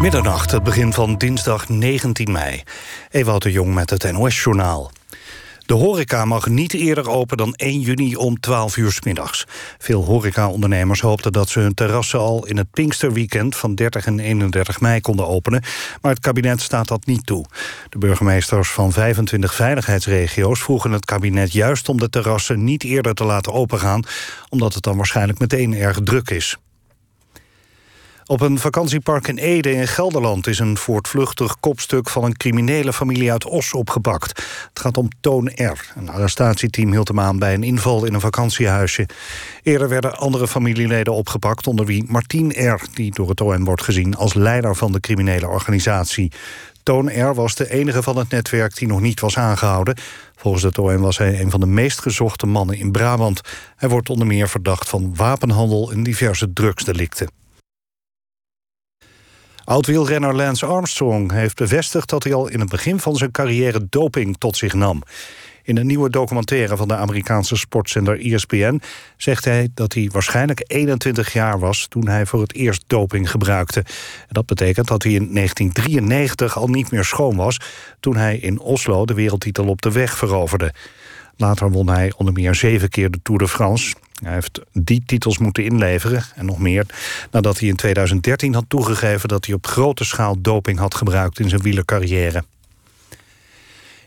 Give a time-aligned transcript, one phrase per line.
[0.00, 2.62] Middernacht, het begin van dinsdag 19 mei.
[3.10, 4.90] Ewout de Jong met het NOS-journaal.
[5.66, 9.46] De horeca mag niet eerder open dan 1 juni om 12 uur s middags.
[9.78, 14.80] Veel horecaondernemers hoopten dat ze hun terrassen al in het Pinksterweekend van 30 en 31
[14.80, 15.62] mei konden openen.
[16.00, 17.44] Maar het kabinet staat dat niet toe.
[17.88, 23.24] De burgemeesters van 25 veiligheidsregio's vroegen het kabinet juist om de terrassen niet eerder te
[23.24, 24.02] laten opengaan,
[24.48, 26.58] omdat het dan waarschijnlijk meteen erg druk is.
[28.30, 33.32] Op een vakantiepark in Ede in Gelderland is een voortvluchtig kopstuk van een criminele familie
[33.32, 34.28] uit Os opgepakt.
[34.68, 35.92] Het gaat om Toon R.
[35.96, 39.08] Een arrestatieteam hield hem aan bij een inval in een vakantiehuisje.
[39.62, 44.16] Eerder werden andere familieleden opgepakt, onder wie Martien R., die door het OM wordt gezien
[44.16, 46.32] als leider van de criminele organisatie.
[46.82, 47.34] Toon R.
[47.34, 49.96] was de enige van het netwerk die nog niet was aangehouden.
[50.36, 53.40] Volgens het OM was hij een van de meest gezochte mannen in Brabant.
[53.76, 57.38] Hij wordt onder meer verdacht van wapenhandel en diverse drugsdelicten.
[59.68, 64.36] Oud-wielrenner Lance Armstrong heeft bevestigd dat hij al in het begin van zijn carrière doping
[64.38, 65.02] tot zich nam.
[65.62, 68.80] In een nieuwe documentaire van de Amerikaanse sportzender ESPN
[69.16, 73.84] zegt hij dat hij waarschijnlijk 21 jaar was toen hij voor het eerst doping gebruikte.
[74.28, 77.60] dat betekent dat hij in 1993 al niet meer schoon was
[78.00, 80.72] toen hij in Oslo de wereldtitel op de weg veroverde.
[81.36, 83.94] Later won hij onder meer zeven keer de Tour de France.
[84.22, 86.86] Hij heeft die titels moeten inleveren en nog meer...
[87.30, 91.48] nadat hij in 2013 had toegegeven dat hij op grote schaal doping had gebruikt in
[91.48, 92.44] zijn wielercarrière.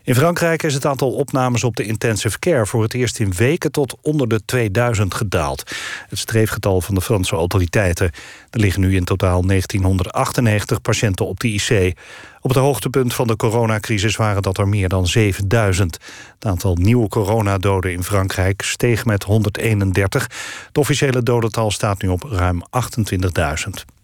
[0.04, 3.72] In Frankrijk is het aantal opnames op de intensive care voor het eerst in weken
[3.72, 5.70] tot onder de 2000 gedaald.
[6.08, 8.10] Het streefgetal van de Franse autoriteiten.
[8.50, 11.98] Er liggen nu in totaal 1998 patiënten op de IC.
[12.40, 15.98] Op het hoogtepunt van de coronacrisis waren dat er meer dan 7000.
[16.34, 20.22] Het aantal nieuwe coronadoden in Frankrijk steeg met 131.
[20.66, 24.01] Het officiële dodental staat nu op ruim 28.000.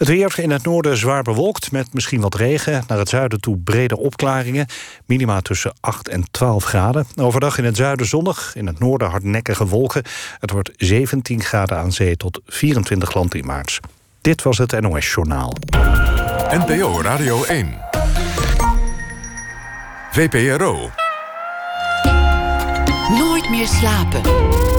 [0.00, 2.84] Het weer in het noorden zwaar bewolkt met misschien wat regen.
[2.86, 4.66] Naar het zuiden toe brede opklaringen.
[5.06, 7.06] Minima tussen 8 en 12 graden.
[7.16, 8.52] Overdag in het zuiden zonnig.
[8.54, 10.02] In het noorden hardnekkige wolken.
[10.38, 13.80] Het wordt 17 graden aan zee tot 24 land in maart.
[14.20, 15.54] Dit was het NOS Journaal.
[16.50, 17.78] NPO Radio 1.
[20.10, 20.90] VPRO.
[23.08, 24.69] Nooit meer slapen.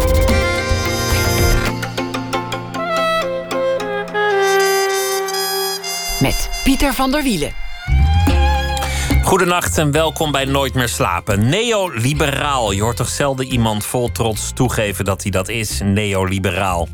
[6.21, 7.51] Met Pieter van der Wielen.
[9.23, 11.49] Goedenacht en welkom bij Nooit meer slapen.
[11.49, 12.71] Neoliberaal.
[12.71, 16.87] Je hoort toch zelden iemand vol trots toegeven dat hij dat is, neoliberaal.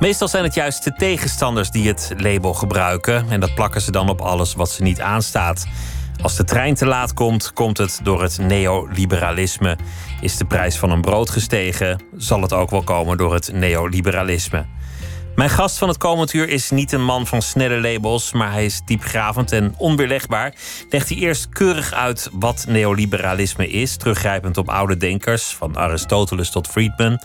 [0.00, 3.26] Meestal zijn het juist de tegenstanders die het label gebruiken.
[3.30, 5.66] En dat plakken ze dan op alles wat ze niet aanstaat.
[6.22, 9.78] Als de trein te laat komt, komt het door het neoliberalisme.
[10.20, 14.66] Is de prijs van een brood gestegen, zal het ook wel komen door het neoliberalisme.
[15.36, 18.64] Mijn gast van het komend uur is niet een man van snelle labels, maar hij
[18.64, 20.54] is diepgravend en onweerlegbaar.
[20.90, 26.68] Legt hij eerst keurig uit wat neoliberalisme is, teruggrijpend op oude denkers, van Aristoteles tot
[26.68, 27.20] Friedman.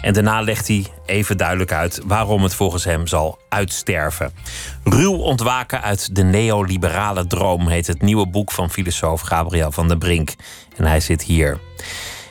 [0.00, 4.32] En daarna legt hij even duidelijk uit waarom het volgens hem zal uitsterven.
[4.84, 9.98] Ruw ontwaken uit de neoliberale droom heet het nieuwe boek van filosoof Gabriel van der
[9.98, 10.34] Brink.
[10.76, 11.58] En hij zit hier.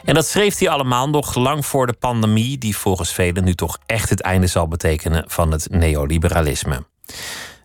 [0.04, 3.78] En dat schreef hij allemaal nog lang voor de pandemie, die volgens velen nu toch
[3.86, 6.84] echt het einde zal betekenen van het neoliberalisme.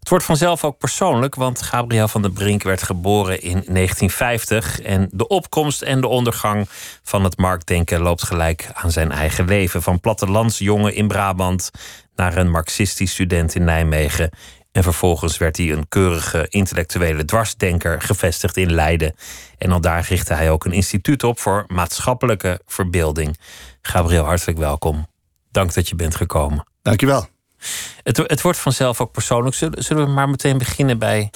[0.07, 5.09] Het wordt vanzelf ook persoonlijk, want Gabriel van der Brink werd geboren in 1950 en
[5.13, 6.69] de opkomst en de ondergang
[7.03, 9.83] van het marktdenken loopt gelijk aan zijn eigen leven.
[9.83, 11.71] Van plattelandsjongen in Brabant
[12.15, 14.31] naar een marxistisch student in Nijmegen
[14.77, 19.15] en vervolgens werd hij een keurige intellectuele dwarsdenker gevestigd in Leiden.
[19.59, 23.39] En al daar richtte hij ook een instituut op voor maatschappelijke verbeelding.
[23.83, 25.07] Gabriel, hartelijk welkom.
[25.51, 26.67] Dank dat je bent gekomen.
[26.83, 27.29] Dankjewel.
[28.03, 29.57] Het, het wordt vanzelf ook persoonlijk.
[29.57, 31.31] Zullen, zullen we maar meteen beginnen bij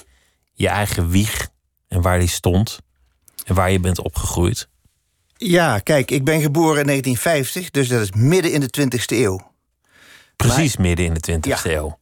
[0.52, 1.48] je eigen wieg
[1.88, 2.78] en waar die stond
[3.44, 4.68] en waar je bent opgegroeid?
[5.36, 9.52] Ja, kijk, ik ben geboren in 1950, dus dat is midden in de 20e eeuw.
[10.36, 11.98] Precies midden in de 20e eeuw.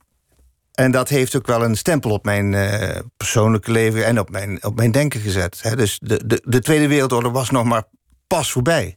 [0.79, 4.65] En dat heeft ook wel een stempel op mijn uh, persoonlijke leven en op mijn,
[4.65, 5.63] op mijn denken gezet.
[5.63, 5.77] Hè.
[5.77, 7.83] Dus de, de, de Tweede Wereldoorlog was nog maar
[8.27, 8.97] pas voorbij.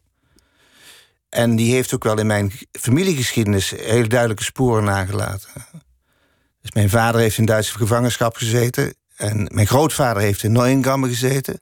[1.29, 5.49] En die heeft ook wel in mijn familiegeschiedenis heel duidelijke sporen nagelaten.
[6.61, 8.95] Dus mijn vader heeft in Duitse gevangenschap gezeten.
[9.15, 11.61] En mijn grootvader heeft in Neuengamme gezeten.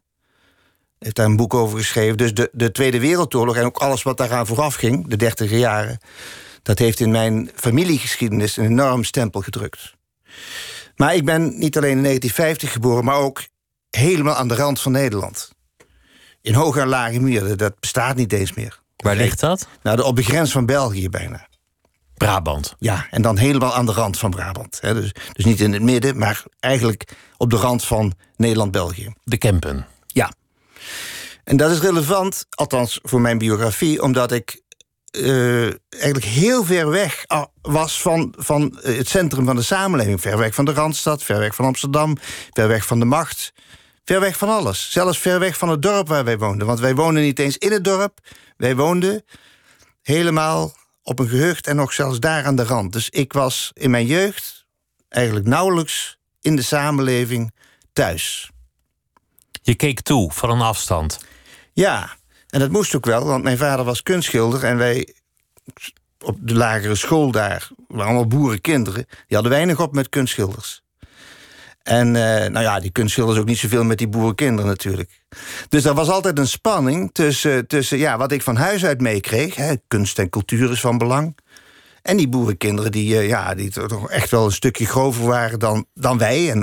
[0.98, 2.18] Heeft daar een boek over geschreven.
[2.18, 5.98] Dus de, de Tweede Wereldoorlog en ook alles wat daaraan vooraf ging, de dertiger jaren,
[6.62, 9.98] dat heeft in mijn familiegeschiedenis een enorm stempel gedrukt.
[10.96, 13.44] Maar ik ben niet alleen in 1950 geboren, maar ook
[13.90, 15.52] helemaal aan de rand van Nederland.
[16.42, 18.80] In Hoge en Lage Muur, dat bestaat niet eens meer.
[18.96, 19.68] Waar ligt dat?
[19.84, 21.48] Nou, op de grens van België bijna.
[22.14, 22.76] Brabant.
[22.80, 24.78] Ja, en dan helemaal aan de rand van Brabant.
[24.82, 24.94] Hè.
[24.94, 29.14] Dus, dus niet in het midden, maar eigenlijk op de rand van Nederland-België.
[29.24, 29.86] De Kempen.
[30.08, 30.32] Ja.
[31.44, 34.62] En dat is relevant, althans voor mijn biografie, omdat ik
[35.12, 40.22] uh, eigenlijk heel ver weg ah, was van, van het centrum van de samenleving.
[40.22, 42.18] Ver weg van de Randstad, ver weg van Amsterdam,
[42.52, 43.54] ver weg van de macht.
[44.04, 44.92] Ver weg van alles.
[44.92, 46.68] Zelfs ver weg van het dorp waar wij woonden.
[46.68, 48.20] Want wij woonden niet eens in het dorp.
[48.58, 49.24] Wij woonden
[50.02, 52.94] helemaal op een gehucht en nog zelfs daar aan de rand.
[52.94, 54.66] Dus ik was in mijn jeugd
[55.10, 57.54] eigenlijk nauwelijks in de samenleving
[57.94, 58.52] thuis.
[59.62, 61.20] Je keek toe van een afstand.
[61.74, 62.18] Ja,
[62.50, 65.14] en dat moest ook wel, want mijn vader was kunstschilder en wij
[66.20, 70.82] op de lagere school daar, waren allemaal boerenkinderen, die hadden weinig op met kunstschilders.
[71.84, 75.22] En uh, nou ja, die kunstschilders ook niet zoveel met die boerenkinderen natuurlijk.
[75.70, 79.78] Dus er was altijd een spanning tussen, tussen ja, wat ik van huis uit meekreeg.
[79.88, 81.38] Kunst en cultuur is van belang.
[82.02, 85.86] En die boerenkinderen die, uh, ja, die toch echt wel een stukje grover waren dan,
[85.94, 86.52] dan wij.
[86.52, 86.60] En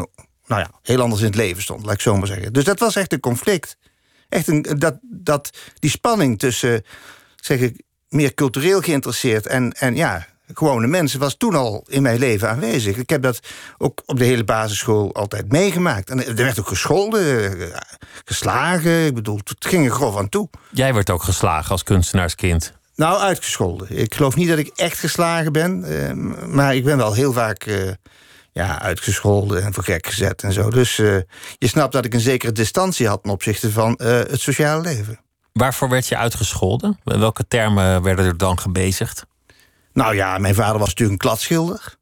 [0.46, 2.52] nou ja, heel anders in het leven stond, laat ik zo maar zeggen.
[2.52, 3.76] Dus dat was echt een conflict.
[4.28, 6.84] Echt een, dat, dat, die spanning tussen,
[7.37, 12.19] zeg ik, meer cultureel geïnteresseerd en, en ja, gewone mensen was toen al in mijn
[12.19, 12.96] leven aanwezig.
[12.96, 13.40] Ik heb dat
[13.78, 16.11] ook op de hele basisschool altijd meegemaakt.
[16.11, 17.81] En er werd ook gescholden, eh,
[18.25, 19.06] geslagen.
[19.06, 20.49] Ik bedoel, het ging er grof aan toe.
[20.70, 22.72] Jij werd ook geslagen als kunstenaarskind?
[22.96, 23.99] Nou, uitgescholden.
[23.99, 25.84] Ik geloof niet dat ik echt geslagen ben.
[25.84, 26.12] Eh,
[26.46, 27.90] maar ik ben wel heel vaak eh,
[28.56, 30.70] ja, uitgescholden en voor gek gezet en zo.
[30.70, 31.26] Dus je
[31.58, 35.20] snapt dat ik een zekere distantie had ten opzichte van het sociale leven.
[35.53, 36.99] Waarvoor werd je uitgescholden?
[37.05, 39.26] Welke termen werden er dan gebezigd?
[39.93, 41.97] Nou ja, mijn vader was natuurlijk een kladschilder.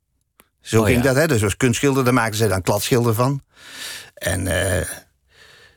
[0.60, 1.26] Zo oh, ging dat, hè?
[1.26, 3.42] Dus als kunstschilder, daar maakten ze dan kladschilder van.
[4.14, 4.80] En uh,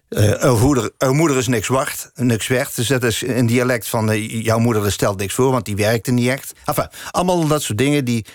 [0.09, 2.75] uh, moeder, moeder is niks zwart, niks werd.
[2.75, 6.29] Dus dat is een dialect van jouw moeder stelt niks voor, want die werkte niet
[6.29, 6.53] echt.
[6.65, 8.25] Enfin, allemaal dat soort dingen die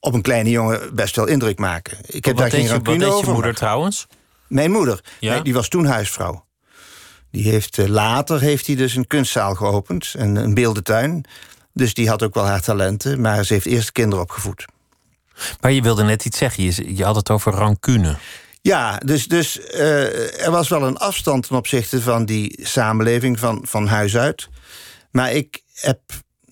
[0.00, 1.98] op een kleine jongen best wel indruk maken.
[2.06, 3.26] Ik heb daar geen rancune over.
[3.26, 4.06] je moeder trouwens?
[4.48, 5.40] Mijn moeder, ja?
[5.40, 6.44] die was toen huisvrouw.
[7.30, 11.24] Die heeft, later heeft hij dus een kunstzaal geopend, een, een beeldentuin.
[11.72, 14.64] Dus die had ook wel haar talenten, maar ze heeft eerst kinderen opgevoed.
[15.60, 18.16] Maar je wilde net iets zeggen, je, je had het over rancune.
[18.60, 23.60] Ja, dus, dus uh, er was wel een afstand ten opzichte van die samenleving van,
[23.62, 24.48] van huis uit.
[25.10, 26.00] Maar ik heb,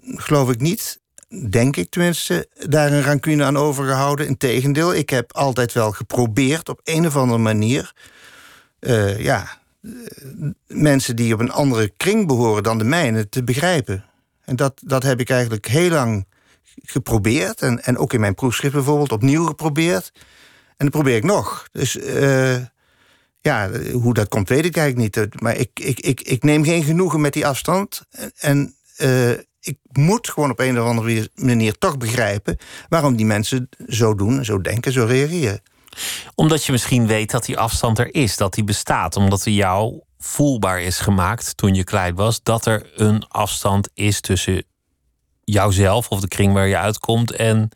[0.03, 1.01] geloof ik niet,
[1.50, 4.26] denk ik tenminste, daar een rancune aan overgehouden.
[4.26, 7.92] Integendeel, ik heb altijd wel geprobeerd op een of andere manier.
[8.81, 9.58] Uh, ja,
[10.66, 14.04] mensen die op een andere kring behoren dan de mijne te begrijpen.
[14.44, 16.26] En dat, dat heb ik eigenlijk heel lang
[16.82, 17.60] geprobeerd.
[17.60, 20.12] En, en ook in mijn proefschrift bijvoorbeeld opnieuw geprobeerd.
[20.76, 21.69] En dat probeer ik nog.
[21.72, 22.56] Dus uh,
[23.40, 25.40] ja, hoe dat komt weet ik eigenlijk niet.
[25.40, 28.02] Maar ik, ik, ik, ik neem geen genoegen met die afstand.
[28.36, 28.75] En
[29.64, 32.56] ik moet gewoon op een of andere manier toch begrijpen...
[32.88, 35.62] waarom die mensen zo doen, zo denken, zo reageren.
[36.34, 39.16] Omdat je misschien weet dat die afstand er is, dat die bestaat.
[39.16, 44.20] Omdat die jou voelbaar is gemaakt toen je klein was, dat er een afstand is
[44.20, 44.64] tussen
[45.44, 47.69] jouzelf of de kring waar je uitkomt en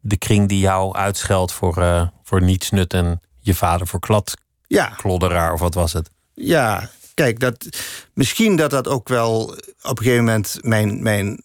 [0.00, 4.34] de kring die jou uitscheldt voor, uh, voor nietsnut en je vader voor klad,
[4.66, 4.86] ja.
[4.86, 6.10] klodderaar of wat was het?
[6.34, 7.66] Ja, kijk, dat,
[8.14, 9.42] misschien dat dat ook wel
[9.82, 11.40] op een gegeven moment mijn, mijn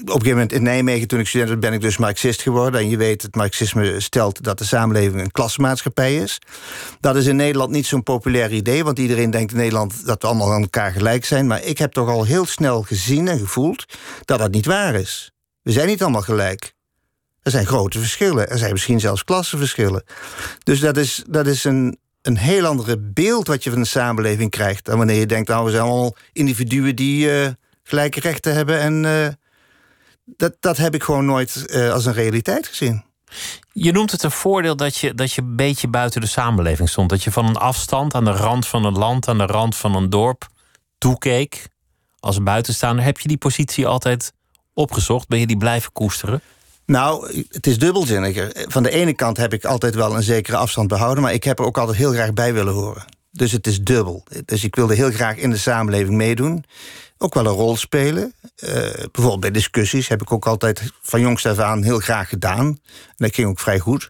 [0.00, 2.80] op een gegeven moment in Nijmegen, toen ik student was, ben ik dus Marxist geworden.
[2.80, 6.38] En je weet, het Marxisme stelt dat de samenleving een klasmaatschappij is.
[7.00, 10.28] Dat is in Nederland niet zo'n populair idee, want iedereen denkt in Nederland dat we
[10.28, 11.46] allemaal aan elkaar gelijk zijn.
[11.46, 13.84] Maar ik heb toch al heel snel gezien en gevoeld
[14.24, 15.32] dat dat niet waar is.
[15.62, 16.74] We zijn niet allemaal gelijk.
[17.42, 18.50] Er zijn grote verschillen.
[18.50, 20.04] Er zijn misschien zelfs klassenverschillen.
[20.62, 24.50] Dus dat is, dat is een, een heel andere beeld wat je van de samenleving
[24.50, 24.84] krijgt...
[24.84, 27.48] dan wanneer je denkt, nou, we zijn allemaal individuen die uh,
[27.82, 28.80] gelijke rechten hebben...
[28.80, 29.28] en uh,
[30.24, 33.04] dat, dat heb ik gewoon nooit uh, als een realiteit gezien.
[33.72, 37.10] Je noemt het een voordeel dat je, dat je een beetje buiten de samenleving stond.
[37.10, 39.94] Dat je van een afstand aan de rand van een land, aan de rand van
[39.94, 40.46] een dorp
[40.98, 41.68] toekeek.
[42.20, 43.04] Als buitenstaander.
[43.04, 44.32] Heb je die positie altijd
[44.74, 45.28] opgezocht?
[45.28, 46.40] Ben je die blijven koesteren?
[46.86, 48.50] Nou, het is dubbelzinniger.
[48.68, 51.58] Van de ene kant heb ik altijd wel een zekere afstand behouden, maar ik heb
[51.58, 53.04] er ook altijd heel graag bij willen horen.
[53.30, 54.24] Dus het is dubbel.
[54.44, 56.64] Dus ik wilde heel graag in de samenleving meedoen
[57.18, 58.34] ook wel een rol spelen.
[58.64, 58.70] Uh,
[59.12, 62.66] bijvoorbeeld bij discussies heb ik ook altijd van jongs af aan heel graag gedaan.
[62.66, 62.78] En
[63.16, 64.08] dat ging ook vrij goed.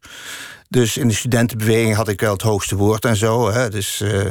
[0.68, 3.50] Dus in de studentenbeweging had ik wel het hoogste woord en zo.
[3.50, 3.70] Hè.
[3.70, 4.26] Dus uh,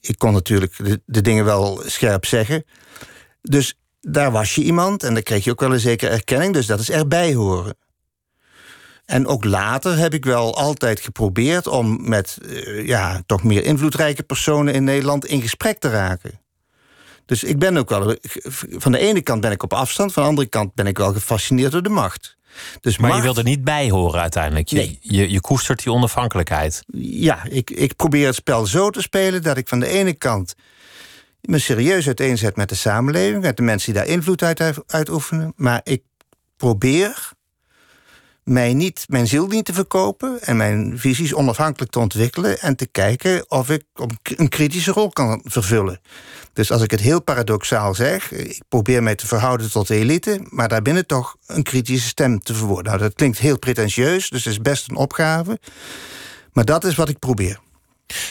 [0.00, 2.64] ik kon natuurlijk de, de, dingen wel scherp zeggen.
[3.42, 6.52] Dus daar was je iemand en dan kreeg je ook wel een zekere erkenning.
[6.52, 7.76] Dus dat is erbij horen.
[9.06, 14.22] En ook later heb ik wel altijd geprobeerd om met uh, ja, toch meer invloedrijke
[14.22, 16.40] personen in Nederland in gesprek te raken.
[17.26, 18.16] Dus ik ben ook wel.
[18.70, 21.12] Van de ene kant ben ik op afstand, van de andere kant ben ik wel
[21.12, 22.36] gefascineerd door de macht.
[22.80, 24.68] Dus Maar je wilt er niet bij horen uiteindelijk.
[24.68, 24.98] Je, Nee.
[25.00, 26.82] je, je koestert die onafhankelijkheid.
[26.98, 30.54] Ja, ik, ik probeer het spel zo te spelen dat ik van de ene kant
[31.40, 35.52] me serieus uiteenzet met de samenleving, met de mensen die daar invloed uit uitoefenen.
[35.56, 36.02] Maar ik
[36.56, 37.32] probeer
[38.46, 42.86] mij niet, mijn ziel niet te verkopen en mijn visies onafhankelijk te ontwikkelen en te
[42.86, 43.84] kijken of ik
[44.22, 46.00] een kritische rol kan vervullen.
[46.52, 50.46] Dus als ik het heel paradoxaal zeg, ik probeer mij te verhouden tot de elite,
[50.50, 52.84] maar daarbinnen toch een kritische stem te verwoorden.
[52.84, 55.58] Nou, dat klinkt heel pretentieus, dus is best een opgave.
[56.52, 57.60] Maar dat is wat ik probeer.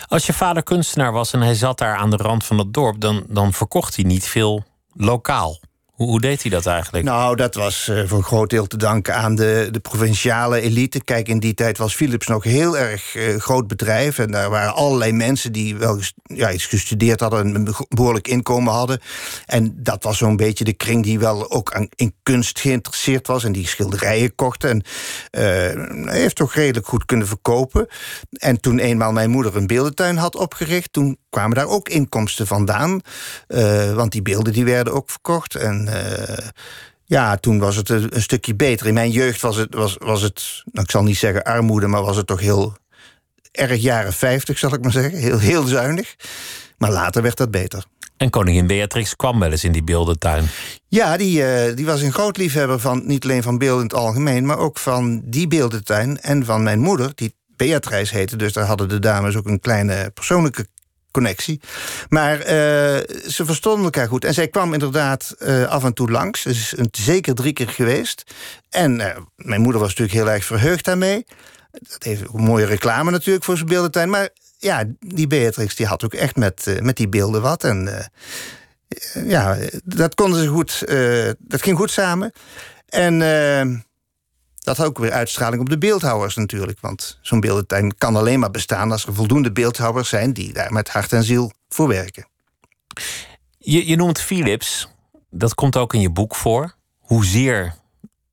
[0.07, 2.99] Als je vader kunstenaar was en hij zat daar aan de rand van het dorp,
[2.99, 5.59] dan, dan verkocht hij niet veel lokaal.
[5.95, 7.05] Hoe, deed hij dat eigenlijk?
[7.05, 11.03] Nou, dat was eh, voor een groot deel te danken aan de, de provinciale elite.
[11.03, 14.19] Kijk, in die tijd was Philips nog heel erg eh, groot bedrijf.
[14.19, 17.39] En daar waren allerlei mensen die wel ja, iets gestudeerd hadden...
[17.39, 18.99] en een behoorlijk inkomen hadden.
[19.45, 23.43] En dat was zo'n beetje de kring die wel ook aan, in kunst geïnteresseerd was...
[23.43, 24.63] en die schilderijen kocht.
[24.63, 24.83] En
[25.31, 27.87] hij heeft toch redelijk goed kunnen verkopen.
[28.31, 30.93] En toen eenmaal mijn moeder een beeldentuin had opgericht...
[30.93, 33.01] toen kwamen daar ook inkomsten vandaan.
[33.47, 35.55] Eh, want die beelden die werden ook verkocht.
[35.55, 36.47] En eh,
[37.05, 38.87] ja, toen was het een, een stukje beter.
[38.87, 41.87] In mijn jeugd was het, was, was het nou, ik zal niet zeggen armoede...
[41.87, 42.77] maar was het toch heel
[43.51, 45.19] erg jaren 50, zal ik maar zeggen.
[45.19, 46.15] Heel, heel zuinig.
[46.77, 47.83] Maar later werd dat beter.
[48.17, 50.45] En koningin Beatrix kwam wel eens in die beeldentuin.
[50.87, 53.97] Ja, die, eh, die was een groot liefhebber van niet alleen van beelden in het
[53.97, 58.35] algemeen, maar ook van die beeldentuin en van mijn moeder, die Beatrice heette.
[58.35, 60.67] Dus daar hadden de dames ook een kleine persoonlijke
[61.15, 61.61] connectie.
[62.09, 62.47] Maar eh,
[63.27, 64.25] ze verstonden elkaar goed.
[64.25, 66.41] En zij kwam inderdaad eh, af en toe langs.
[66.41, 68.23] Ze is een, zeker drie keer geweest.
[68.69, 71.25] En eh, mijn moeder was natuurlijk heel erg verheugd daarmee.
[71.71, 74.09] Dat heeft een mooie reclame natuurlijk voor zijn beeldentuin.
[74.09, 77.63] Maar ja, die Beatrix die had ook echt met, met die beelden wat.
[77.63, 78.09] En
[79.25, 80.83] ja, dat konden ze goed.
[81.39, 82.31] dat ging goed samen.
[82.89, 83.21] En
[84.65, 86.79] dat had ook weer uitstraling op de beeldhouwers natuurlijk.
[86.79, 90.89] Want zo'n beeldentuin kan alleen maar bestaan als er voldoende beeldhouwers zijn die daar met
[90.89, 92.27] hart en ziel voor werken.
[93.57, 94.87] Je, je noemt Philips,
[95.29, 96.75] dat komt ook in je boek voor.
[96.99, 97.75] Hoezeer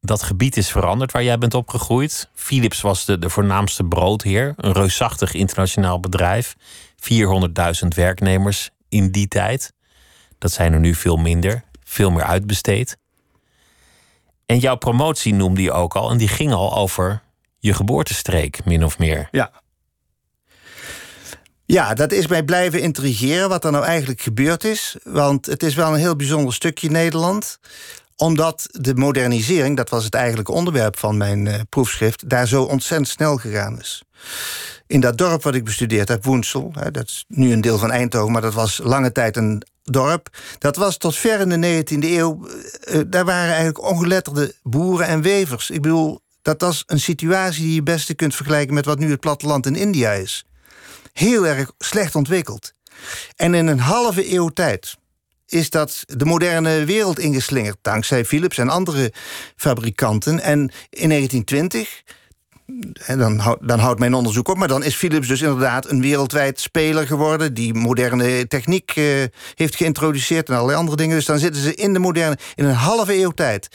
[0.00, 2.30] dat gebied is veranderd waar jij bent opgegroeid.
[2.34, 6.56] Philips was de, de voornaamste broodheer, een reusachtig internationaal bedrijf.
[7.82, 9.72] 400.000 werknemers in die tijd.
[10.38, 12.96] Dat zijn er nu veel minder, veel meer uitbesteed.
[14.46, 17.22] En jouw promotie noemde je ook al, en die ging al over
[17.58, 19.28] je geboortestreek, min of meer.
[19.30, 19.50] Ja.
[21.64, 24.96] Ja, dat is mij blijven intrigeren wat er nou eigenlijk gebeurd is.
[25.04, 27.58] Want het is wel een heel bijzonder stukje Nederland
[28.16, 33.08] omdat de modernisering, dat was het eigenlijke onderwerp van mijn uh, proefschrift, daar zo ontzettend
[33.08, 34.02] snel gegaan is.
[34.86, 37.90] In dat dorp wat ik bestudeerd heb, Woensel, hè, dat is nu een deel van
[37.90, 40.28] Eindhoven, maar dat was lange tijd een dorp.
[40.58, 45.22] Dat was tot ver in de 19e eeuw, uh, daar waren eigenlijk ongeletterde boeren en
[45.22, 45.70] wevers.
[45.70, 49.20] Ik bedoel, dat was een situatie die je best kunt vergelijken met wat nu het
[49.20, 50.44] platteland in India is.
[51.12, 52.72] Heel erg slecht ontwikkeld.
[53.36, 54.96] En in een halve eeuw tijd,
[55.52, 57.76] is dat de moderne wereld ingeslingerd.
[57.82, 59.12] Dankzij Philips en andere
[59.56, 60.40] fabrikanten.
[60.40, 60.58] En
[60.90, 62.02] in 1920,
[63.06, 64.56] en dan, dan houdt mijn onderzoek op...
[64.56, 67.54] maar dan is Philips dus inderdaad een wereldwijd speler geworden...
[67.54, 71.16] die moderne techniek uh, heeft geïntroduceerd en allerlei andere dingen.
[71.16, 72.38] Dus dan zitten ze in de moderne...
[72.54, 73.68] in een halve eeuw tijd.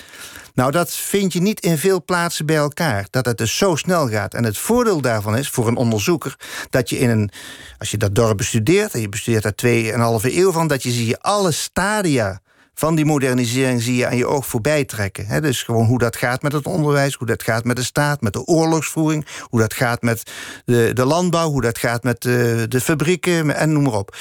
[0.53, 3.07] Nou, dat vind je niet in veel plaatsen bij elkaar.
[3.09, 4.33] Dat het dus zo snel gaat.
[4.33, 6.35] En het voordeel daarvan is, voor een onderzoeker...
[6.69, 7.29] dat je in een...
[7.77, 8.93] als je dat dorp bestudeert...
[8.93, 10.67] en je bestudeert daar tweeënhalve eeuw van...
[10.67, 12.41] dat je zie je alle stadia
[12.79, 15.41] van die modernisering zie je aan je oog voorbij trekken.
[15.41, 18.33] Dus gewoon hoe dat gaat met het onderwijs, hoe dat gaat met de staat, met
[18.33, 20.31] de oorlogsvoering, hoe dat gaat met
[20.65, 24.15] de, de landbouw, hoe dat gaat met de, de fabrieken en noem maar op.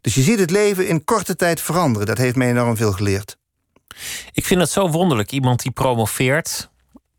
[0.00, 2.06] Dus je ziet het leven in korte tijd veranderen.
[2.06, 3.36] Dat heeft mij enorm veel geleerd.
[4.32, 6.70] Ik vind het zo wonderlijk, iemand die promoveert.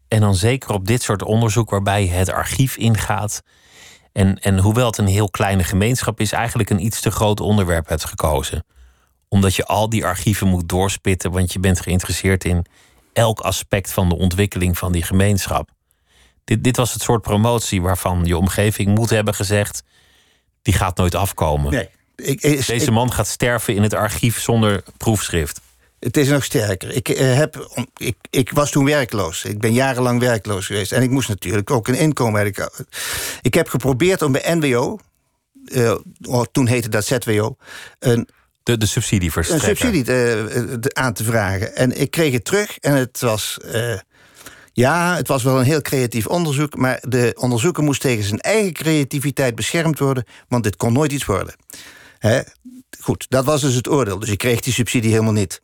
[0.08, 3.42] En dan zeker op dit soort onderzoek waarbij het archief ingaat.
[4.12, 7.88] En, en hoewel het een heel kleine gemeenschap is, eigenlijk een iets te groot onderwerp
[7.88, 8.64] hebt gekozen
[9.34, 12.66] omdat je al die archieven moet doorspitten, want je bent geïnteresseerd in
[13.14, 15.70] elk aspect van de ontwikkeling van die gemeenschap.
[16.44, 19.84] Dit, dit was het soort promotie waarvan je omgeving moet hebben gezegd:
[20.62, 21.72] die gaat nooit afkomen.
[21.72, 25.62] Nee, ik, ik, Deze man gaat sterven in het archief zonder proefschrift.
[26.00, 26.92] Het is nog sterker.
[26.92, 29.44] Ik, uh, heb, ik, ik was toen werkloos.
[29.44, 30.92] Ik ben jarenlang werkloos geweest.
[30.92, 32.46] En ik moest natuurlijk ook een inkomen.
[32.46, 32.70] Ik,
[33.42, 35.00] ik heb geprobeerd om bij NWO,
[35.66, 35.96] uh,
[36.52, 37.56] toen heette dat ZWO,
[38.00, 38.28] een
[38.64, 39.70] de, de subsidieverstrekker.
[39.70, 41.76] Een subsidie te, te, aan te vragen.
[41.76, 43.58] En ik kreeg het terug en het was...
[43.66, 43.98] Uh,
[44.76, 46.76] ja, het was wel een heel creatief onderzoek...
[46.76, 50.24] maar de onderzoeker moest tegen zijn eigen creativiteit beschermd worden...
[50.48, 51.56] want dit kon nooit iets worden.
[52.20, 52.42] Hè?
[53.00, 54.20] Goed, dat was dus het oordeel.
[54.20, 55.62] Dus ik kreeg die subsidie helemaal niet.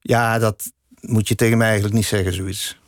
[0.00, 2.78] Ja, dat moet je tegen mij eigenlijk niet zeggen, zoiets.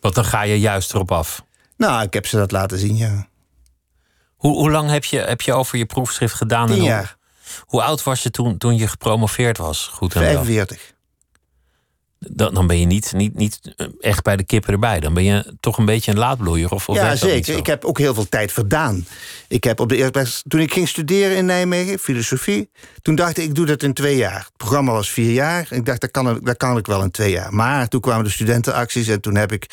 [0.00, 1.44] Want dan ga je juist erop af.
[1.76, 3.28] Nou, ik heb ze dat laten zien, ja.
[4.36, 6.66] Hoe, hoe lang heb je, heb je over je proefschrift gedaan?
[6.66, 7.16] Tien jaar.
[7.60, 9.90] Hoe, oud was je toen, toen je gepromoveerd was?
[9.92, 10.30] Goed en wel.
[10.30, 10.92] 45.
[12.18, 13.60] Dan, dan ben je niet, niet, niet
[14.00, 15.00] echt bij de kippen erbij.
[15.00, 16.70] Dan ben je toch een beetje een laadbloeier.
[16.70, 17.56] Of, of Ja, zeker.
[17.56, 19.06] Ik heb ook heel veel tijd verdaan.
[19.48, 22.70] Ik heb op de eerste plaats, toen ik ging studeren in Nijmegen, filosofie,
[23.02, 24.38] toen dacht ik, ik doe dat in twee jaar.
[24.38, 25.66] Het programma was vier jaar.
[25.70, 27.54] Ik dacht, dat kan, dat kan ik wel in twee jaar.
[27.54, 29.66] Maar toen kwamen de studentenacties en toen heb ik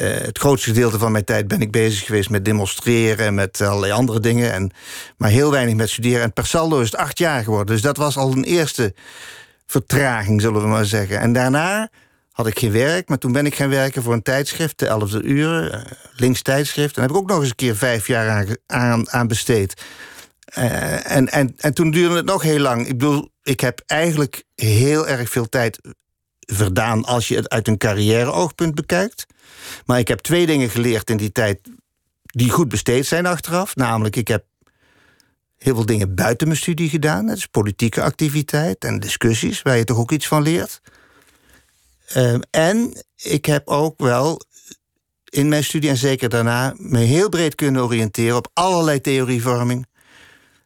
[0.00, 3.60] eh, het grootste gedeelte van mijn tijd ben ik bezig geweest met demonstreren en met
[3.60, 4.52] allerlei andere dingen.
[4.52, 4.70] En,
[5.16, 6.22] maar heel weinig met studeren.
[6.22, 7.74] En per saldo is het acht jaar geworden.
[7.74, 8.94] Dus dat was al een eerste
[9.66, 11.20] vertraging, zullen we maar zeggen.
[11.20, 11.90] En daarna
[12.32, 15.24] had ik geen werk, maar toen ben ik gaan werken voor een tijdschrift, de 11e
[15.24, 15.80] uur, eh,
[16.16, 16.96] links tijdschrift.
[16.96, 19.82] En daar heb ik ook nog eens een keer vijf jaar aan, aan besteed.
[20.44, 22.80] Eh, en, en, en toen duurde het nog heel lang.
[22.86, 25.78] Ik bedoel, ik heb eigenlijk heel erg veel tijd
[26.40, 29.26] verdaan als je het uit een carrière-oogpunt bekijkt.
[29.86, 31.60] Maar ik heb twee dingen geleerd in die tijd
[32.22, 33.76] die goed besteed zijn achteraf.
[33.76, 34.44] Namelijk, ik heb
[35.56, 37.26] heel veel dingen buiten mijn studie gedaan.
[37.26, 40.80] Dat is politieke activiteit en discussies, waar je toch ook iets van leert.
[42.06, 44.40] Ehm, en ik heb ook wel
[45.24, 49.86] in mijn studie en zeker daarna me heel breed kunnen oriënteren op allerlei theorievorming.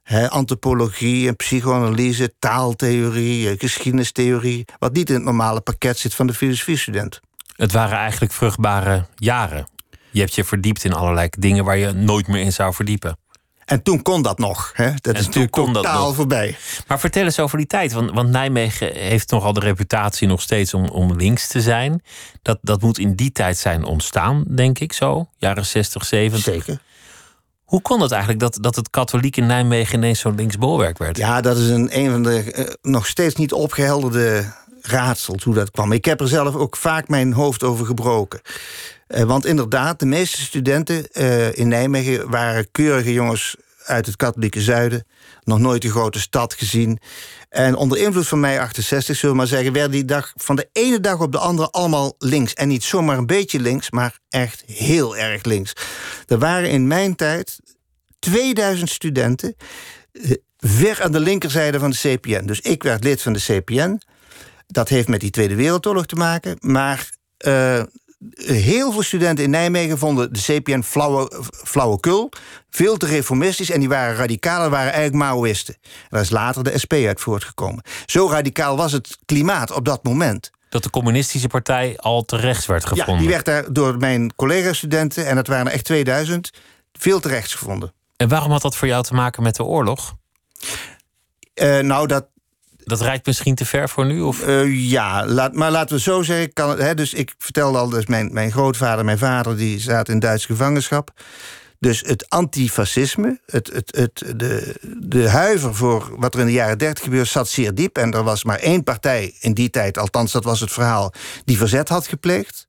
[0.05, 4.65] Hè, antropologie en psychoanalyse, taaltheorie, eh, geschiedenistheorie.
[4.79, 7.21] Wat niet in het normale pakket zit van de filosofiestudent.
[7.57, 9.69] Het waren eigenlijk vruchtbare jaren.
[10.11, 13.19] Je hebt je verdiept in allerlei dingen waar je nooit meer in zou verdiepen.
[13.65, 14.71] En toen kon dat nog.
[14.75, 14.85] Hè?
[14.85, 16.15] Dat is toen natuurlijk kon dat totaal nog.
[16.15, 16.57] voorbij.
[16.87, 17.93] Maar vertel eens over die tijd.
[17.93, 22.03] Want, want Nijmegen heeft nogal de reputatie nog steeds om, om links te zijn.
[22.43, 25.29] Dat, dat moet in die tijd zijn ontstaan, denk ik zo.
[25.39, 26.43] Jaren 60, 70.
[26.55, 26.79] Zeker.
[27.75, 31.17] Hoe kon het eigenlijk dat, dat het katholiek in Nijmegen ineens zo'n linksbolwerk werd?
[31.17, 35.71] Ja, dat is een, een van de eh, nog steeds niet opgehelderde raadsels hoe dat
[35.71, 35.93] kwam.
[35.93, 38.41] Ik heb er zelf ook vaak mijn hoofd over gebroken.
[39.07, 44.61] Eh, want inderdaad, de meeste studenten eh, in Nijmegen waren keurige jongens uit het katholieke
[44.61, 45.07] zuiden.
[45.43, 46.99] Nog nooit de grote stad gezien.
[47.49, 50.69] En onder invloed van mei 68, zullen we maar zeggen, werden die dag van de
[50.73, 52.55] ene dag op de andere allemaal links.
[52.55, 55.73] En niet zomaar een beetje links, maar echt heel erg links.
[56.27, 57.59] Er waren in mijn tijd
[58.19, 59.57] 2000 studenten
[60.13, 62.47] eh, ver aan de linkerzijde van de CPN.
[62.47, 64.01] Dus ik werd lid van de CPN.
[64.67, 66.57] Dat heeft met die Tweede Wereldoorlog te maken.
[66.61, 67.83] Maar eh,
[68.35, 72.33] heel veel studenten in Nijmegen vonden de CPN flauwe, flauwekul.
[72.71, 75.75] Veel te reformistisch en die waren radicaler, waren eigenlijk Maoïsten.
[75.83, 77.83] En daar is later de SP uit voortgekomen.
[78.07, 80.51] Zo radicaal was het klimaat op dat moment.
[80.69, 83.19] Dat de communistische partij al te rechts werd Ja, gevonden.
[83.19, 86.51] die werd daar door mijn collega-studenten, en dat waren er echt 2000,
[86.93, 87.93] veel te rechts gevonden.
[88.17, 90.15] En waarom had dat voor jou te maken met de oorlog?
[91.55, 92.27] Eh, nou, dat,
[92.85, 94.21] Dat reikt misschien te ver voor nu?
[94.21, 94.43] Of?
[94.43, 96.53] Eh, ja, laat, maar laten we zo zeggen.
[96.53, 100.21] Kan, hè, dus ik vertelde al, dus mijn, mijn grootvader, mijn vader, die zaten in
[100.21, 101.11] Duits gevangenschap.
[101.79, 106.79] Dus het antifascisme, het, het, het, de, de huiver voor wat er in de jaren
[106.79, 107.97] 30 gebeurde, zat zeer diep.
[107.97, 111.13] En er was maar één partij in die tijd, althans dat was het verhaal,
[111.45, 112.69] die verzet had gepleegd.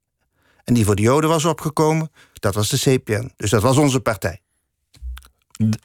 [0.64, 2.10] En die voor de Joden was opgekomen.
[2.32, 3.32] Dat was de CPN.
[3.36, 4.40] Dus dat was onze partij.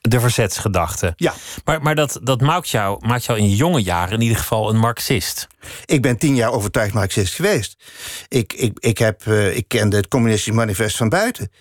[0.01, 1.13] De verzetsgedachte.
[1.15, 1.33] Ja.
[1.65, 4.69] Maar, maar dat, dat maakt, jou, maakt jou in je jonge jaren in ieder geval
[4.69, 5.47] een Marxist.
[5.85, 7.83] Ik ben tien jaar overtuigd Marxist geweest.
[8.27, 11.51] Ik, ik, ik, heb, eh, ik kende het communistisch manifest van buiten.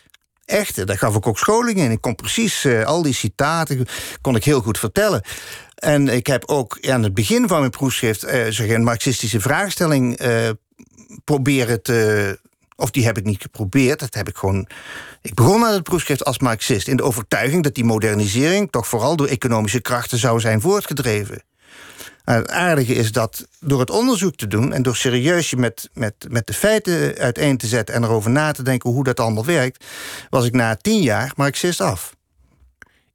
[0.44, 1.90] Echt, eh, daar gaf ik ook scholingen in.
[1.90, 3.86] Ik kon precies eh, al die citaten
[4.20, 5.22] kon ik heel goed vertellen.
[5.74, 10.20] En ik heb ook aan het begin van mijn proefschrift zeg, een marxistische vraagstelling
[11.24, 12.38] proberen te.
[12.80, 14.00] Of die heb ik niet geprobeerd.
[14.00, 14.68] Dat heb ik gewoon.
[15.22, 16.88] Ik begon aan het proefschrift als Marxist.
[16.88, 21.42] In de overtuiging dat die modernisering toch vooral door economische krachten zou zijn voortgedreven.
[22.24, 26.14] Het aardige is dat door het onderzoek te doen en door serieus je met, met,
[26.28, 29.84] met de feiten uiteen te zetten en erover na te denken hoe dat allemaal werkt,
[30.30, 32.14] was ik na tien jaar Marxist af.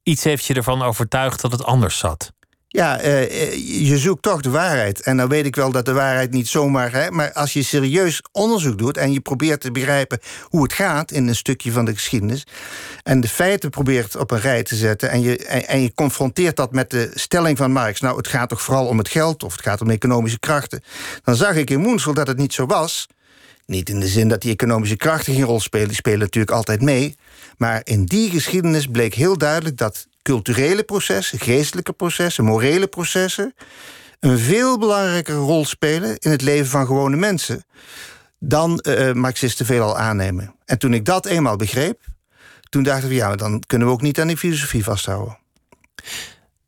[0.04, 2.34] Iets heeft je ervan overtuigd dat het anders zat.
[2.76, 5.02] Ja, eh, eh, je zoekt toch de waarheid.
[5.02, 6.92] En dan weet ik wel dat de waarheid niet zomaar.
[6.92, 11.12] Hè, maar als je serieus onderzoek doet en je probeert te begrijpen hoe het gaat
[11.12, 12.44] in een stukje van de geschiedenis.
[13.04, 15.10] en de feiten probeert op een rij te zetten.
[15.10, 18.00] en je, en, en je confronteert dat met de stelling van Marx.
[18.00, 20.84] Nou, het gaat toch vooral om het geld of het gaat om economische krachten.
[21.24, 23.08] dan zag ik in Moensel dat het niet zo was.
[23.66, 26.82] Niet in de zin dat die economische krachten geen rol spelen, die spelen natuurlijk altijd
[26.82, 27.18] mee.
[27.58, 33.54] Maar in die geschiedenis bleek heel duidelijk dat culturele processen, geestelijke processen, morele processen
[34.20, 37.64] een veel belangrijkere rol spelen in het leven van gewone mensen
[38.40, 40.56] dan eh, Marxisten veelal aannemen.
[40.66, 42.02] En toen ik dat eenmaal begreep,
[42.70, 45.38] toen dachten we ja, dan kunnen we ook niet aan die filosofie vasthouden.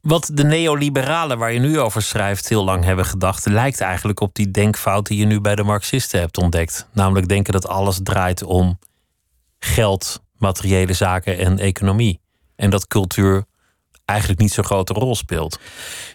[0.02, 4.36] Wat de neoliberalen waar je nu over schrijft heel lang hebben gedacht, lijkt eigenlijk op
[4.36, 6.88] die denkfout die je nu bij de Marxisten hebt ontdekt.
[6.94, 8.80] Namelijk denken dat alles draait om
[9.60, 12.20] geld, materiële zaken en economie.
[12.58, 13.46] En dat cultuur
[14.06, 15.60] eigenlijk niet zo'n grote rol speelt.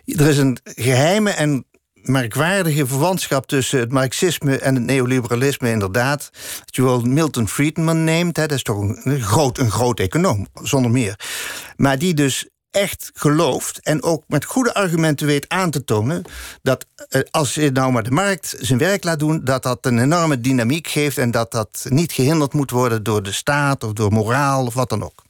[0.05, 6.31] Er is een geheime en merkwaardige verwantschap tussen het marxisme en het neoliberalisme, inderdaad.
[6.33, 10.46] Als je wel Milton Friedman neemt, hè, dat is toch een groot, een groot econoom,
[10.62, 11.18] zonder meer.
[11.76, 16.22] Maar die dus echt gelooft en ook met goede argumenten weet aan te tonen
[16.62, 19.98] dat eh, als je nou maar de markt zijn werk laat doen, dat dat een
[19.98, 24.12] enorme dynamiek geeft en dat dat niet gehinderd moet worden door de staat of door
[24.12, 25.22] moraal of wat dan ook.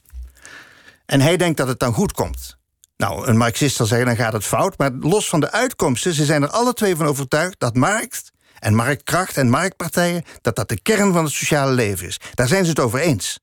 [1.13, 2.57] En hij denkt dat het dan goed komt.
[2.97, 4.77] Nou, een Marxist zal zeggen, dan gaat het fout.
[4.77, 8.75] Maar los van de uitkomsten, ze zijn er alle twee van overtuigd dat markt en
[8.75, 12.19] marktkracht en marktpartijen, dat dat de kern van het sociale leven is.
[12.33, 13.39] Daar zijn ze het over eens.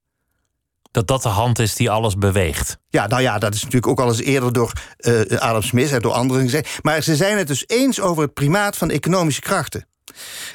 [0.91, 2.79] Dat dat de hand is die alles beweegt.
[2.89, 6.01] Ja, nou ja, dat is natuurlijk ook al eens eerder door uh, Adam Smith en
[6.01, 6.83] door anderen gezegd.
[6.83, 9.87] Maar ze zijn het dus eens over het primaat van economische krachten.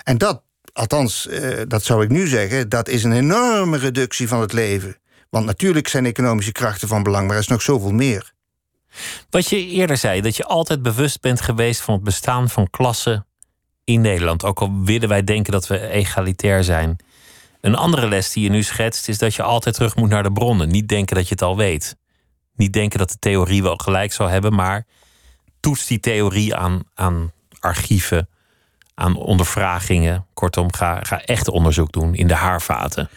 [0.04, 4.42] En dat, althans, uh, dat zou ik nu zeggen, dat is een enorme reductie van
[4.42, 4.98] het leven.
[5.30, 8.34] Want natuurlijk zijn economische krachten van belang, maar er is nog zoveel meer.
[9.30, 13.26] Wat je eerder zei, dat je altijd bewust bent geweest van het bestaan van klassen
[13.84, 14.44] in Nederland.
[14.44, 16.98] Ook al willen wij denken dat we egalitair zijn.
[17.62, 20.32] Een andere les die je nu schetst is dat je altijd terug moet naar de
[20.32, 20.70] bronnen.
[20.70, 21.98] Niet denken dat je het al weet.
[22.56, 24.86] Niet denken dat de theorie wel gelijk zou hebben, maar
[25.60, 28.30] toets die theorie aan, aan archieven,
[28.94, 30.26] aan ondervragingen.
[30.34, 33.10] Kortom, ga, ga echt onderzoek doen in de haarvaten.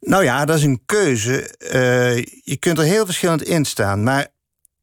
[0.00, 1.54] Nou ja, dat is een keuze.
[1.58, 4.02] Uh, je kunt er heel verschillend in staan.
[4.02, 4.28] Maar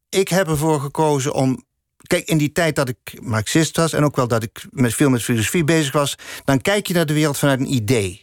[0.08, 1.66] ik heb ervoor gekozen om.
[2.06, 5.10] Kijk, in die tijd dat ik Marxist was en ook wel dat ik met, veel
[5.10, 8.20] met filosofie bezig was, dan kijk je naar de wereld vanuit een idee.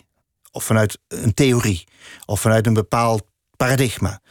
[0.52, 1.88] Of vanuit een theorie.
[2.26, 3.24] Of vanuit een bepaald
[3.58, 4.22] paradigma.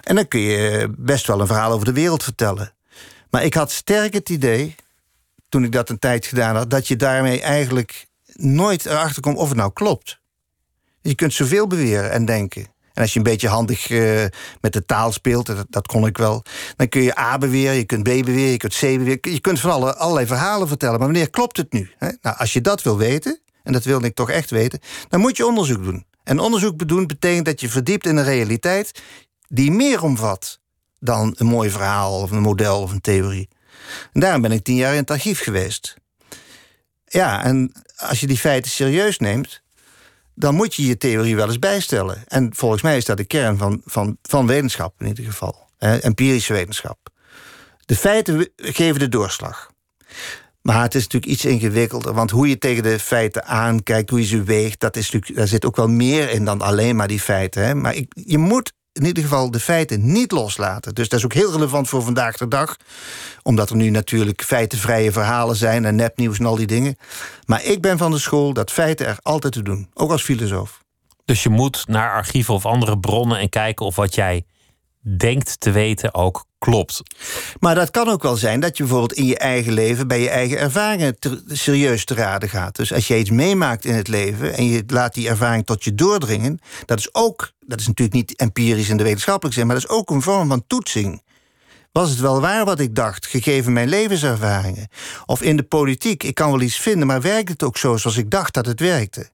[0.00, 2.74] En dan kun je best wel een verhaal over de wereld vertellen.
[3.30, 4.74] Maar ik had sterk het idee,
[5.48, 9.48] toen ik dat een tijd gedaan had, dat je daarmee eigenlijk nooit erachter komt of
[9.48, 10.19] het nou klopt.
[11.02, 12.66] Je kunt zoveel beweren en denken.
[12.92, 14.24] En als je een beetje handig uh,
[14.60, 16.44] met de taal speelt, dat, dat, kon ik wel,
[16.76, 19.18] dan kun je A beweren, je kunt B beweren, je kunt C beweren.
[19.20, 20.98] Je kunt van alle, allerlei verhalen vertellen.
[20.98, 21.90] Maar wanneer klopt het nu?
[21.98, 25.36] Nou, als je dat wil weten, en dat wilde ik toch echt weten, dan moet
[25.36, 26.04] je onderzoek doen.
[26.24, 29.02] En onderzoek doen betekent dat je verdiept in een realiteit
[29.48, 30.60] die meer omvat
[30.98, 33.48] dan een mooi verhaal of een model of een theorie.
[34.12, 35.96] En daarom ben ik tien jaar in het archief geweest.
[37.04, 39.62] Ja, en als je die feiten serieus neemt,
[40.34, 42.24] dan moet je je theorie wel eens bijstellen.
[42.28, 45.68] En volgens mij is dat de kern van, van, van wetenschap in ieder geval.
[45.78, 46.98] empirische wetenschap.
[47.86, 49.70] De feiten geven de doorslag.
[50.62, 52.14] Maar het is natuurlijk iets ingewikkelder.
[52.14, 55.48] Want hoe je tegen de feiten aankijkt, hoe je ze weegt, dat is natuurlijk, daar
[55.48, 57.64] zit ook wel meer in dan alleen maar die feiten.
[57.64, 57.74] Hè?
[57.74, 60.94] Maar ik, je moet in ieder geval de feiten niet loslaten.
[60.94, 62.76] Dus dat is ook heel relevant voor vandaag de dag.
[63.42, 66.96] Omdat er nu natuurlijk feitenvrije verhalen zijn en nepnieuws en al die dingen.
[67.46, 69.90] Maar ik ben van de school dat feiten er altijd te doen.
[69.94, 70.82] Ook als filosoof.
[71.24, 74.44] Dus je moet naar archieven of andere bronnen en kijken of wat jij
[75.16, 77.02] denkt te weten ook klopt.
[77.60, 80.28] Maar dat kan ook wel zijn dat je bijvoorbeeld in je eigen leven bij je
[80.28, 82.76] eigen ervaringen serieus te raden gaat.
[82.76, 85.94] Dus als je iets meemaakt in het leven en je laat die ervaring tot je
[85.94, 89.90] doordringen, dat is ook, dat is natuurlijk niet empirisch in de wetenschappelijke zin, maar dat
[89.90, 91.22] is ook een vorm van toetsing.
[91.92, 94.88] Was het wel waar wat ik dacht, gegeven mijn levenservaringen?
[95.26, 98.16] Of in de politiek, ik kan wel iets vinden, maar werkt het ook zo zoals
[98.16, 99.30] ik dacht dat het werkte?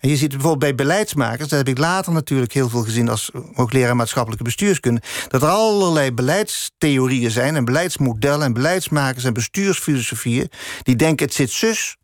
[0.00, 3.96] Je ziet bijvoorbeeld bij beleidsmakers, dat heb ik later natuurlijk heel veel gezien als hoogleraar
[3.96, 10.50] maatschappelijke bestuurskunde, dat er allerlei beleidstheorieën zijn en beleidsmodellen en beleidsmakers en bestuursfilosofieën
[10.82, 11.96] die denken het zit zus.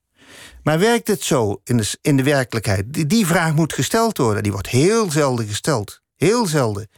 [0.62, 2.84] Maar werkt het zo in de, in de werkelijkheid?
[2.92, 4.42] Die, die vraag moet gesteld worden.
[4.42, 6.00] Die wordt heel zelden gesteld.
[6.16, 6.88] Heel zelden.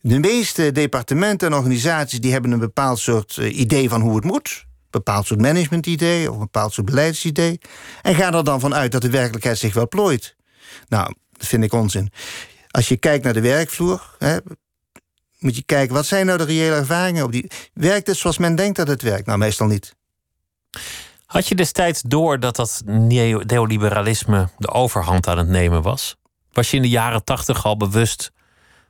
[0.00, 4.24] De meeste departementen en organisaties die hebben een bepaald soort uh, idee van hoe het
[4.24, 7.60] moet bepaald soort managementidee of een bepaald soort beleidsidee.
[8.02, 10.36] En ga er dan vanuit dat de werkelijkheid zich wel plooit.
[10.88, 12.12] Nou, dat vind ik onzin.
[12.70, 14.36] Als je kijkt naar de werkvloer, hè,
[15.38, 17.50] moet je kijken wat zijn nou de reële ervaringen op die.
[17.72, 19.26] Werkt het zoals men denkt dat het werkt?
[19.26, 19.96] Nou, meestal niet.
[21.26, 26.16] Had je destijds door dat dat neoliberalisme de overhand aan het nemen was?
[26.52, 28.32] Was je in de jaren tachtig al bewust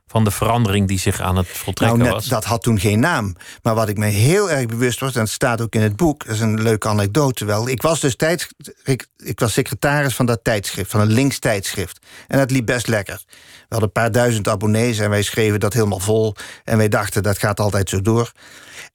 [0.09, 2.25] van de verandering die zich aan het voltrekken nou, was?
[2.25, 3.35] Dat had toen geen naam.
[3.61, 6.25] Maar wat ik me heel erg bewust was, en het staat ook in het boek,
[6.25, 7.69] dat is een leuke anekdote wel.
[7.69, 8.47] Ik was dus tijds,
[8.83, 12.05] ik, ik was secretaris van dat tijdschrift, van een links tijdschrift.
[12.27, 13.23] En dat liep best lekker.
[13.27, 16.35] We hadden een paar duizend abonnees en wij schreven dat helemaal vol.
[16.63, 18.31] En wij dachten, dat gaat altijd zo door.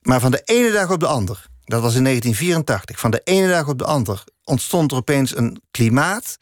[0.02, 3.48] Maar van de ene dag op de ander, dat was in 1984, van de ene
[3.48, 6.38] dag op de ander ontstond er opeens een klimaat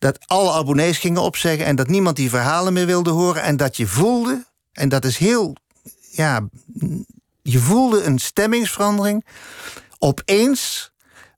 [0.00, 3.42] dat alle abonnees gingen opzeggen en dat niemand die verhalen meer wilde horen.
[3.42, 5.56] En dat je voelde, en dat is heel,
[6.10, 6.48] ja,
[7.42, 9.26] je voelde een stemmingsverandering.
[9.98, 10.89] Opeens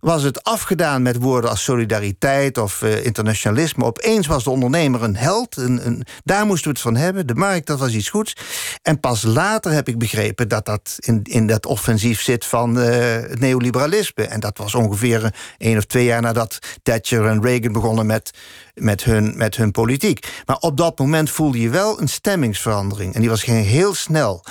[0.02, 3.84] was het afgedaan met woorden als solidariteit of uh, internationalisme.
[3.84, 5.56] Opeens was de ondernemer een held.
[5.56, 7.26] Een, een, daar moesten we het van hebben.
[7.26, 8.36] De markt, dat was iets goeds.
[8.82, 12.84] En pas later heb ik begrepen dat dat in, in dat offensief zit van uh,
[13.14, 14.24] het neoliberalisme.
[14.24, 18.30] En dat was ongeveer één of twee jaar nadat Thatcher en Reagan begonnen met,
[18.74, 20.42] met, hun, met hun politiek.
[20.46, 23.14] Maar op dat moment voelde je wel een stemmingsverandering.
[23.14, 24.44] En die was heel snel.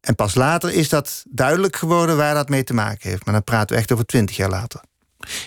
[0.00, 3.24] En pas later is dat duidelijk geworden waar dat mee te maken heeft.
[3.24, 4.80] Maar dan praten we echt over twintig jaar later.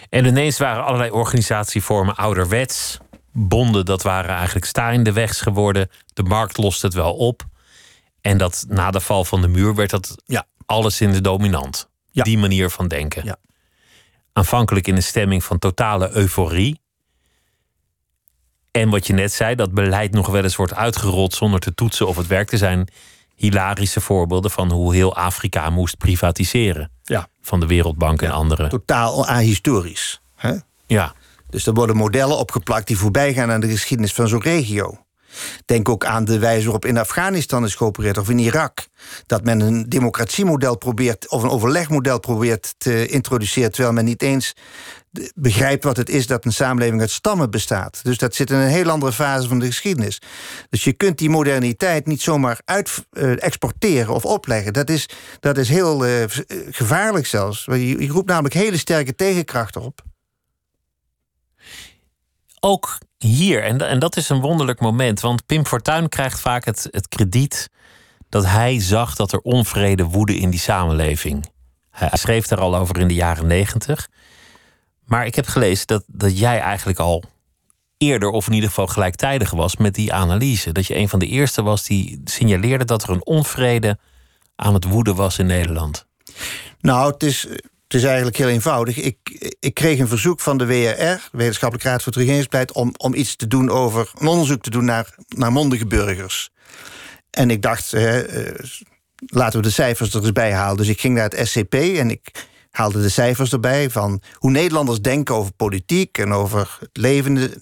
[0.09, 2.97] En ineens waren allerlei organisatievormen ouderwets.
[3.33, 5.89] Bonden, dat waren eigenlijk staande wegs geworden.
[6.13, 7.43] De markt lost het wel op.
[8.21, 10.45] En dat na de val van de muur werd dat ja.
[10.65, 11.89] alles in de dominant.
[12.11, 12.23] Ja.
[12.23, 13.25] Die manier van denken.
[13.25, 13.35] Ja.
[14.33, 16.79] Aanvankelijk in een stemming van totale euforie.
[18.71, 22.07] En wat je net zei, dat beleid nog wel eens wordt uitgerold zonder te toetsen
[22.07, 22.51] of het werkt.
[22.51, 22.87] Er zijn
[23.35, 26.91] hilarische voorbeelden van hoe heel Afrika moest privatiseren.
[27.11, 27.27] Ja.
[27.41, 28.67] Van de Wereldbank en andere.
[28.67, 30.21] Totaal ahistorisch.
[30.35, 30.53] Hè?
[30.85, 31.13] Ja.
[31.49, 35.05] Dus er worden modellen opgeplakt die voorbij gaan aan de geschiedenis van zo'n regio.
[35.65, 38.87] Denk ook aan de wijze waarop in Afghanistan is geopereerd of in Irak.
[39.25, 44.53] Dat men een democratiemodel probeert of een overlegmodel probeert te introduceren, terwijl men niet eens
[45.35, 47.99] begrijpt wat het is dat een samenleving uit stammen bestaat.
[48.03, 50.21] Dus dat zit in een heel andere fase van de geschiedenis.
[50.69, 54.73] Dus je kunt die moderniteit niet zomaar uit uh, exporteren of opleggen.
[54.73, 56.23] Dat is, dat is heel uh,
[56.69, 57.65] gevaarlijk zelfs.
[57.65, 60.01] Je, je roept namelijk hele sterke tegenkrachten op.
[62.59, 66.87] Ook hier, en, en dat is een wonderlijk moment, want Pim Fortuyn krijgt vaak het,
[66.91, 67.69] het krediet
[68.29, 71.49] dat hij zag dat er onvrede woedde in die samenleving.
[71.89, 74.09] Hij schreef daar al over in de jaren negentig.
[75.05, 77.23] Maar ik heb gelezen dat, dat jij eigenlijk al
[77.97, 80.71] eerder, of in ieder geval gelijktijdig was met die analyse.
[80.71, 83.97] Dat je een van de eerste was die signaleerde dat er een onvrede
[84.55, 86.05] aan het woeden was in Nederland.
[86.79, 87.47] Nou, het is,
[87.91, 88.97] het is eigenlijk heel eenvoudig.
[88.97, 89.17] Ik,
[89.59, 93.35] ik kreeg een verzoek van de WRR, Wetenschappelijk Raad voor het Regeringsbeleid, om, om iets
[93.35, 96.49] te doen over een onderzoek te doen naar, naar mondige burgers.
[97.29, 98.17] En ik dacht, eh,
[99.17, 100.77] laten we de cijfers er eens bij halen.
[100.77, 105.01] Dus ik ging naar het SCP en ik haalde de cijfers erbij van hoe Nederlanders
[105.01, 107.57] denken over politiek en over het levende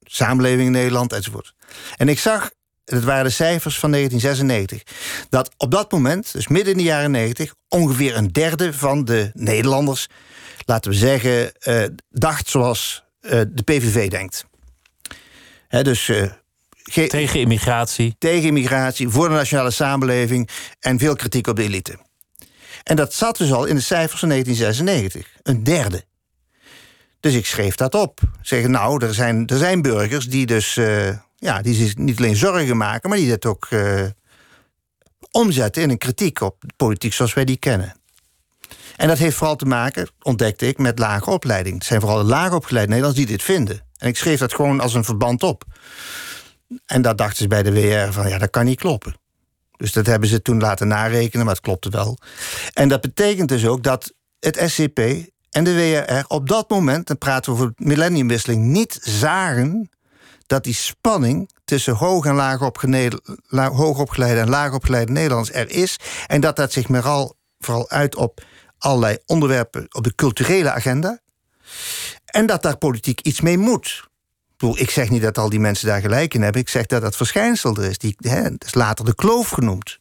[0.00, 1.54] samenleving in Nederland enzovoort.
[1.96, 2.50] En ik zag,
[2.84, 4.94] het waren de cijfers van 1996,
[5.28, 9.30] dat op dat moment, dus midden in de jaren 90, ongeveer een derde van de
[9.34, 10.06] Nederlanders,
[10.64, 14.44] laten we zeggen, uh, dacht zoals uh, de PVV denkt.
[15.68, 16.08] He, dus.
[16.08, 16.30] Uh,
[17.08, 18.16] tegen immigratie.
[18.18, 20.48] Tegen immigratie, voor de nationale samenleving
[20.80, 21.98] en veel kritiek op de elite.
[22.82, 25.40] En dat zat dus al in de cijfers van 1996.
[25.42, 26.04] Een derde.
[27.20, 28.20] Dus ik schreef dat op.
[28.42, 31.08] Zeggen, nou, er zijn, er zijn burgers die dus uh,
[31.44, 34.04] ja, die zich niet alleen zorgen maken, maar die dat ook uh,
[35.30, 37.94] omzetten in een kritiek op de politiek zoals wij die kennen.
[38.96, 41.74] En dat heeft vooral te maken, ontdekte ik, met lage opleiding.
[41.74, 43.80] Het zijn vooral de laag opgeleide Nederlanders die dit vinden.
[43.98, 45.64] En ik schreef dat gewoon als een verband op.
[46.86, 49.16] En dat dachten ze bij de WR van ja, dat kan niet kloppen.
[49.76, 52.18] Dus dat hebben ze toen laten narekenen, maar het klopte wel.
[52.72, 54.98] En dat betekent dus ook dat het SCP
[55.50, 59.88] en de WRR op dat moment, dan praten we over millenniumwisseling, niet zagen
[60.46, 65.96] dat die spanning tussen hoog en laag, hoogopgeleide en laagopgeleide Nederlanders er is.
[66.26, 68.44] En dat dat zich vooral, vooral uit op
[68.78, 71.18] allerlei onderwerpen op de culturele agenda.
[72.24, 74.12] En dat daar politiek iets mee moet
[74.72, 76.60] ik zeg niet dat al die mensen daar gelijk in hebben.
[76.60, 77.98] Ik zeg dat dat verschijnsel er is.
[77.98, 79.98] Die, hè, dat is later de kloof genoemd.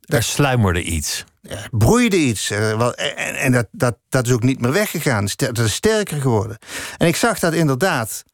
[0.00, 1.24] Er sluimerde iets.
[1.40, 2.50] Ja, broeide iets.
[2.50, 5.28] En, en dat, dat, dat is ook niet meer weggegaan.
[5.36, 6.58] Dat is sterker geworden.
[6.96, 8.24] En ik zag dat inderdaad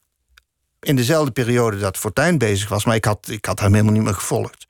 [0.80, 2.84] in dezelfde periode dat Fortuyn bezig was.
[2.84, 4.66] Maar ik had, ik had hem helemaal niet meer gevolgd.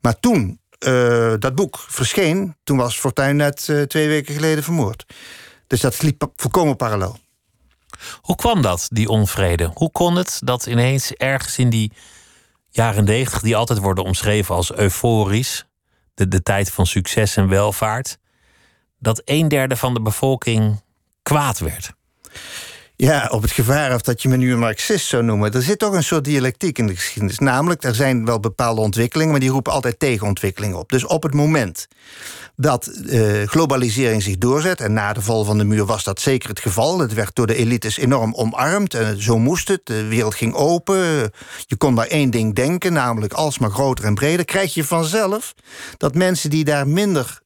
[0.00, 2.56] Maar toen uh, dat boek verscheen...
[2.64, 5.04] toen was Fortuyn net uh, twee weken geleden vermoord.
[5.66, 7.18] Dus dat liep volkomen parallel.
[8.20, 9.70] Hoe kwam dat, die onvrede?
[9.74, 11.92] Hoe kon het dat ineens ergens in die
[12.70, 15.66] jaren negentig, die altijd worden omschreven als euforisch,
[16.14, 18.18] de, de tijd van succes en welvaart,
[18.98, 20.82] dat een derde van de bevolking
[21.22, 21.92] kwaad werd?
[23.00, 25.52] Ja, op het gevaar of dat je me nu een marxist zou noemen.
[25.52, 27.38] Er zit toch een soort dialectiek in de geschiedenis.
[27.38, 30.90] Namelijk, er zijn wel bepaalde ontwikkelingen, maar die roepen altijd tegenontwikkelingen op.
[30.90, 31.88] Dus op het moment
[32.56, 36.48] dat uh, globalisering zich doorzet, en na de val van de muur was dat zeker
[36.48, 36.98] het geval.
[36.98, 39.80] Het werd door de elites enorm omarmd en zo moest het.
[39.84, 41.30] De wereld ging open.
[41.66, 44.44] Je kon maar één ding denken, namelijk alsmaar groter en breder.
[44.44, 45.54] Krijg je vanzelf
[45.96, 47.40] dat mensen die daar minder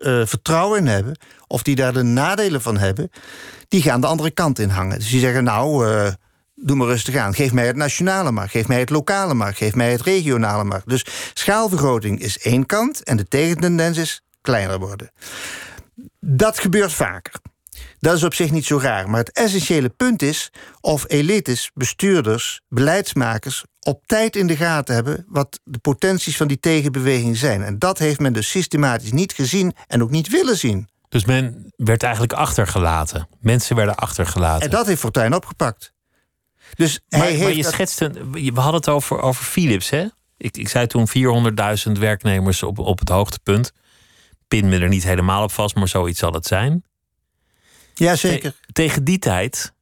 [0.00, 3.10] uh, vertrouwen in hebben, of die daar de nadelen van hebben,
[3.68, 4.98] die gaan de andere kant in hangen.
[4.98, 6.08] Dus die zeggen, nou, uh,
[6.54, 7.34] doe maar rustig aan.
[7.34, 10.82] Geef mij het nationale maar, geef mij het lokale maar, geef mij het regionale maar.
[10.84, 15.10] Dus schaalvergroting is één kant en de tegendendens is kleiner worden.
[16.20, 17.34] Dat gebeurt vaker.
[18.00, 19.10] Dat is op zich niet zo raar.
[19.10, 25.24] Maar het essentiële punt is of elites, bestuurders, beleidsmakers op tijd in de gaten hebben
[25.28, 27.62] wat de potenties van die tegenbeweging zijn.
[27.62, 30.88] En dat heeft men dus systematisch niet gezien en ook niet willen zien.
[31.08, 33.28] Dus men werd eigenlijk achtergelaten.
[33.40, 34.64] Mensen werden achtergelaten.
[34.64, 35.92] En dat heeft Fortuyn opgepakt.
[36.74, 40.06] Dus maar, hij heeft maar je dat- schetste, we hadden het over, over Philips, hè?
[40.36, 43.72] Ik, ik zei toen 400.000 werknemers op, op het hoogtepunt.
[44.48, 46.84] Pin me er niet helemaal op vast, maar zoiets zal het zijn.
[48.06, 48.50] Ja, zeker.
[48.60, 49.72] Te- tegen die tijd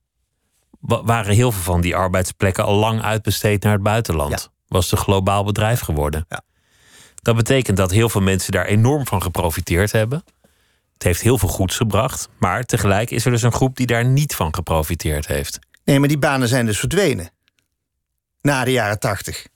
[0.81, 4.31] wa- waren heel veel van die arbeidsplekken al lang uitbesteed naar het buitenland.
[4.41, 4.47] Ja.
[4.69, 6.25] Was het een globaal bedrijf geworden.
[6.29, 6.41] Ja.
[7.15, 10.25] Dat betekent dat heel veel mensen daar enorm van geprofiteerd hebben.
[10.95, 12.29] Het heeft heel veel goeds gebracht.
[12.39, 15.59] Maar tegelijk is er dus een groep die daar niet van geprofiteerd heeft.
[15.85, 17.31] Nee, maar die banen zijn dus verdwenen.
[18.41, 19.47] Na de jaren tachtig.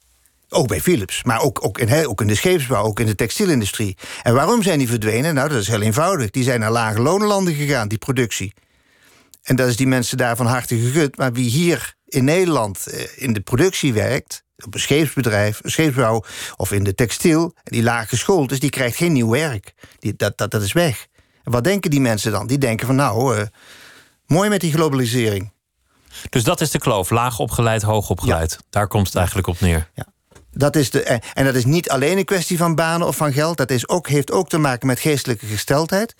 [0.52, 3.96] Ook bij Philips, maar ook, ook, in, ook in de scheepsbouw, ook in de textielindustrie.
[4.22, 5.34] En waarom zijn die verdwenen?
[5.34, 6.30] Nou, dat is heel eenvoudig.
[6.30, 8.52] Die zijn naar lage loonlanden gegaan, die productie.
[9.42, 11.16] En dat is die mensen daar van harte gegund.
[11.16, 16.24] Maar wie hier in Nederland eh, in de productie werkt, op een scheepsbedrijf, een scheepsbouw
[16.56, 19.74] of in de textiel, en die laag geschoold is, die krijgt geen nieuw werk.
[19.98, 21.06] Die, dat, dat, dat is weg.
[21.44, 22.46] En wat denken die mensen dan?
[22.46, 23.46] Die denken van nou, eh,
[24.26, 25.52] mooi met die globalisering.
[26.28, 27.10] Dus dat is de kloof.
[27.10, 28.58] Laag opgeleid, hoog opgeleid.
[28.70, 29.90] Daar komt het eigenlijk op neer.
[30.54, 31.02] Dat is de,
[31.34, 33.56] en dat is niet alleen een kwestie van banen of van geld.
[33.56, 36.14] Dat is ook, heeft ook te maken met geestelijke gesteldheid.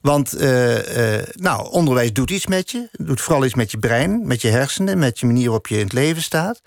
[0.00, 2.88] Want eh, eh, nou, onderwijs doet iets met je.
[2.92, 4.98] Doet vooral iets met je brein, met je hersenen...
[4.98, 6.62] met je manier waarop je in het leven staat.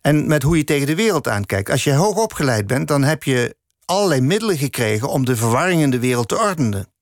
[0.00, 1.70] En met hoe je tegen de wereld aankijkt.
[1.70, 5.08] Als je hoog opgeleid bent, dan heb je allerlei middelen gekregen...
[5.08, 6.93] om de verwarring in de wereld te ordenen.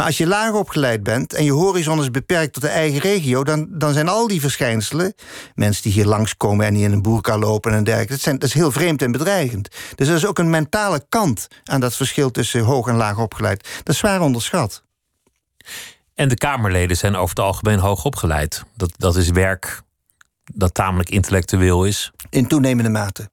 [0.00, 3.44] Maar als je laag opgeleid bent en je horizon is beperkt tot de eigen regio,
[3.44, 5.14] dan, dan zijn al die verschijnselen,
[5.54, 8.48] mensen die hier langskomen en die in een boerka lopen en dergelijke, dat, zijn, dat
[8.48, 9.68] is heel vreemd en bedreigend.
[9.94, 13.68] Dus er is ook een mentale kant aan dat verschil tussen hoog en laag opgeleid.
[13.82, 14.82] Dat is zwaar onderschat.
[16.14, 18.64] En de Kamerleden zijn over het algemeen hoog opgeleid.
[18.76, 19.82] Dat, dat is werk
[20.54, 22.10] dat tamelijk intellectueel is.
[22.30, 23.30] In toenemende mate.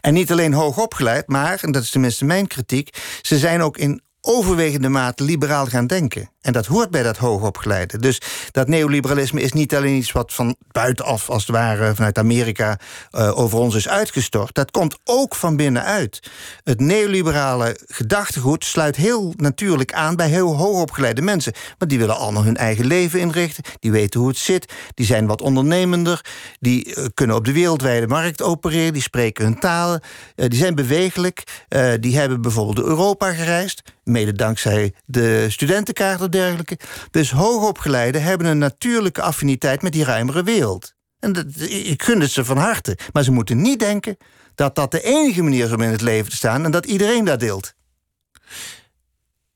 [0.00, 3.76] En niet alleen hoog opgeleid, maar, en dat is tenminste mijn kritiek, ze zijn ook
[3.76, 6.30] in overwegende mate liberaal gaan denken.
[6.40, 7.98] En dat hoort bij dat hoogopgeleide.
[7.98, 12.78] Dus dat neoliberalisme is niet alleen iets wat van buitenaf, als het ware vanuit Amerika,
[13.10, 14.54] uh, over ons is uitgestort.
[14.54, 16.30] Dat komt ook van binnenuit.
[16.64, 21.52] Het neoliberale gedachtegoed sluit heel natuurlijk aan bij heel hoogopgeleide mensen.
[21.78, 23.64] Want die willen allemaal hun eigen leven inrichten.
[23.78, 24.72] Die weten hoe het zit.
[24.94, 26.24] Die zijn wat ondernemender.
[26.60, 28.92] Die uh, kunnen op de wereldwijde markt opereren.
[28.92, 30.00] Die spreken hun talen.
[30.36, 31.66] Uh, die zijn bewegelijk.
[32.00, 33.82] die hebben bijvoorbeeld Europa gereisd.
[34.04, 36.78] Mede dankzij de studentenkaart of dergelijke.
[37.10, 40.92] Dus hoogopgeleiden hebben een natuurlijke affiniteit met die ruimere wereld.
[41.18, 42.98] En dat, ik gun het ze van harte.
[43.12, 44.16] Maar ze moeten niet denken
[44.54, 47.24] dat dat de enige manier is om in het leven te staan en dat iedereen
[47.24, 47.74] dat deelt.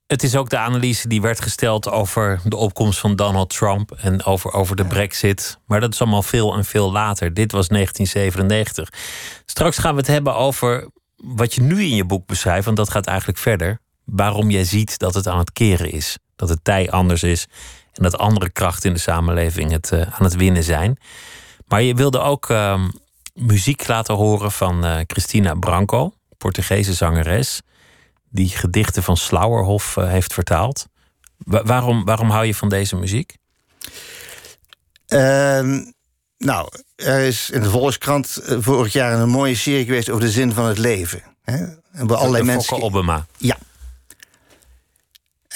[0.07, 4.25] Het is ook de analyse die werd gesteld over de opkomst van Donald Trump en
[4.25, 5.59] over, over de Brexit.
[5.67, 7.35] Maar dat is allemaal veel en veel later.
[7.35, 8.89] Dit was 1997.
[9.47, 12.91] Straks gaan we het hebben over wat je nu in je boek beschrijft, want dat
[12.91, 16.19] gaat eigenlijk verder waarom jij ziet dat het aan het keren is.
[16.37, 17.47] Dat het tij anders is
[17.93, 20.99] en dat andere krachten in de samenleving het uh, aan het winnen zijn.
[21.67, 22.85] Maar je wilde ook uh,
[23.35, 27.61] muziek laten horen van uh, Cristina Branco, Portugese zangeres,
[28.29, 30.87] die gedichten van Slauerhof uh, heeft vertaald.
[31.37, 33.37] Wa waarom, waarom hou je van deze muziek?
[35.07, 35.83] Ehm,
[36.39, 40.31] nou, er is in de Volkskrant eh, vorig jaar een mooie serie geweest over de
[40.31, 41.23] zin van het leven.
[41.43, 41.57] Hè?
[41.93, 42.83] En bij allerlei mensen.
[42.83, 43.27] Obama.
[43.37, 43.59] Ja,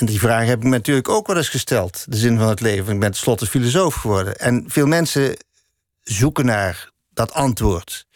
[0.00, 2.04] en die vraag heb ik me natuurlijk ook wel eens gesteld.
[2.08, 2.92] De zin van het leven.
[2.92, 4.36] Ik ben tenslotte filosoof geworden.
[4.36, 5.36] En veel mensen
[6.02, 8.06] zoeken naar dat antwoord.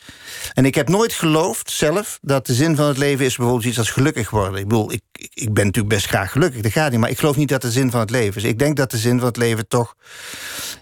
[0.53, 3.79] En ik heb nooit geloofd zelf dat de zin van het leven is bijvoorbeeld iets
[3.79, 4.61] als gelukkig worden.
[4.61, 5.03] Ik bedoel, ik,
[5.35, 7.01] ik ben natuurlijk best graag gelukkig, dat gaat niet.
[7.01, 8.49] Maar ik geloof niet dat de zin van het leven is.
[8.49, 9.95] Ik denk dat de zin van het leven toch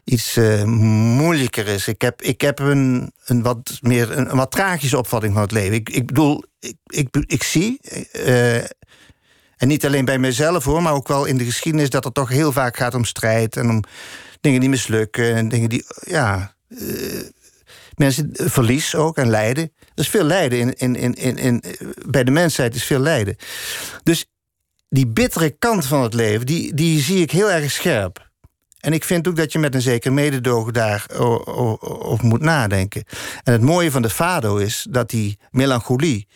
[0.04, 1.88] iets uh, moeilijker is.
[1.88, 5.74] Ik heb, ik heb een, een, wat meer, een, wat tragische opvatting van het leven.
[5.74, 7.80] Ik, ik bedoel, ik, ik, ik zie.
[8.26, 8.64] Uh,
[9.62, 12.28] en niet alleen bij mezelf hoor, maar ook wel in de geschiedenis dat het toch
[12.28, 13.82] heel vaak gaat om strijd en om
[14.40, 17.20] dingen die mislukken en dingen die, ja, uh,
[17.94, 19.72] mensen verlies ook en lijden.
[19.78, 21.62] Er is veel lijden in, in, in, in, in,
[22.06, 23.36] bij de mensheid is veel lijden.
[24.02, 24.26] Dus
[24.88, 28.30] die bittere kant van het leven, die, die zie ik heel erg scherp.
[28.80, 33.04] En ik vind ook dat je met een zeker mededogen daarover moet nadenken.
[33.42, 36.26] En het mooie van de Fado is dat die melancholie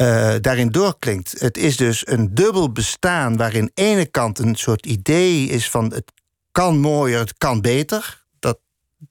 [0.00, 1.40] uh, daarin doorklinkt.
[1.40, 6.12] Het is dus een dubbel bestaan waarin ene kant een soort idee is van het
[6.52, 8.24] kan mooier, het kan beter.
[8.38, 8.58] Dat,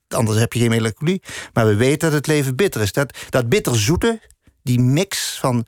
[0.08, 1.22] anders heb je geen melancholie.
[1.54, 2.92] Maar we weten dat het leven bitter is.
[2.92, 4.20] Dat, dat bitterzoete,
[4.64, 5.66] die mix van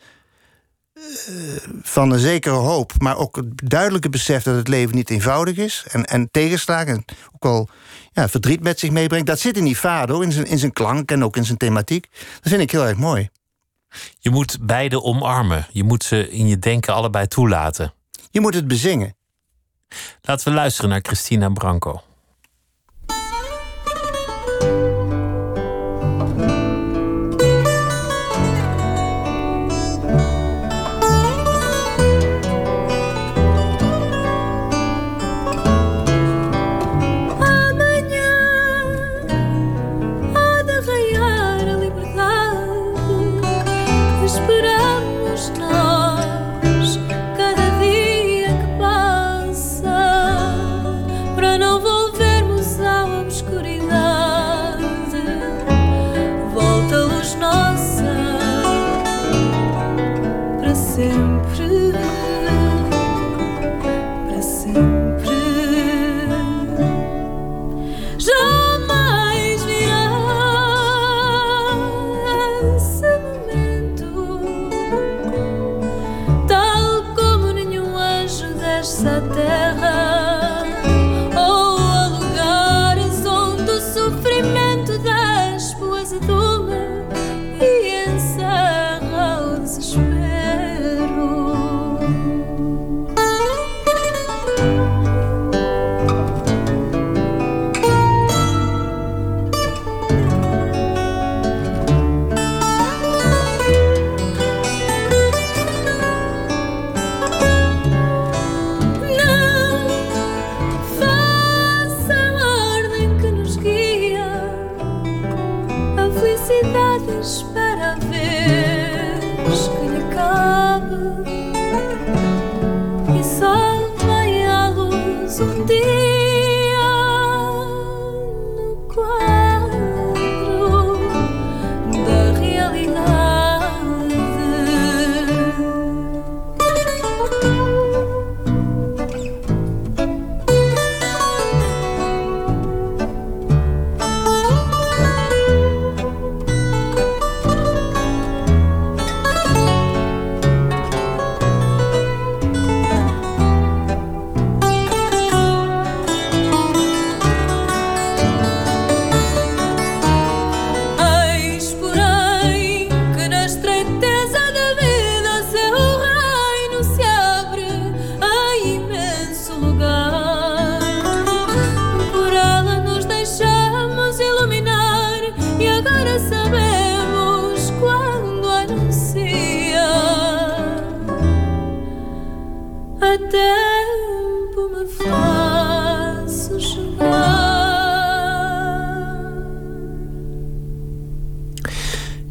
[1.81, 5.85] van een zekere hoop, maar ook het duidelijke besef dat het leven niet eenvoudig is.
[5.91, 7.69] En, en tegenslagen en ook wel
[8.11, 9.27] ja, verdriet met zich meebrengt.
[9.27, 12.07] Dat zit in die fado, in zijn, in zijn klank en ook in zijn thematiek.
[12.11, 13.29] Dat vind ik heel erg mooi.
[14.19, 15.67] Je moet beide omarmen.
[15.71, 17.93] Je moet ze in je denken allebei toelaten.
[18.31, 19.15] Je moet het bezingen.
[20.21, 22.01] Laten we luisteren naar Christina Branco.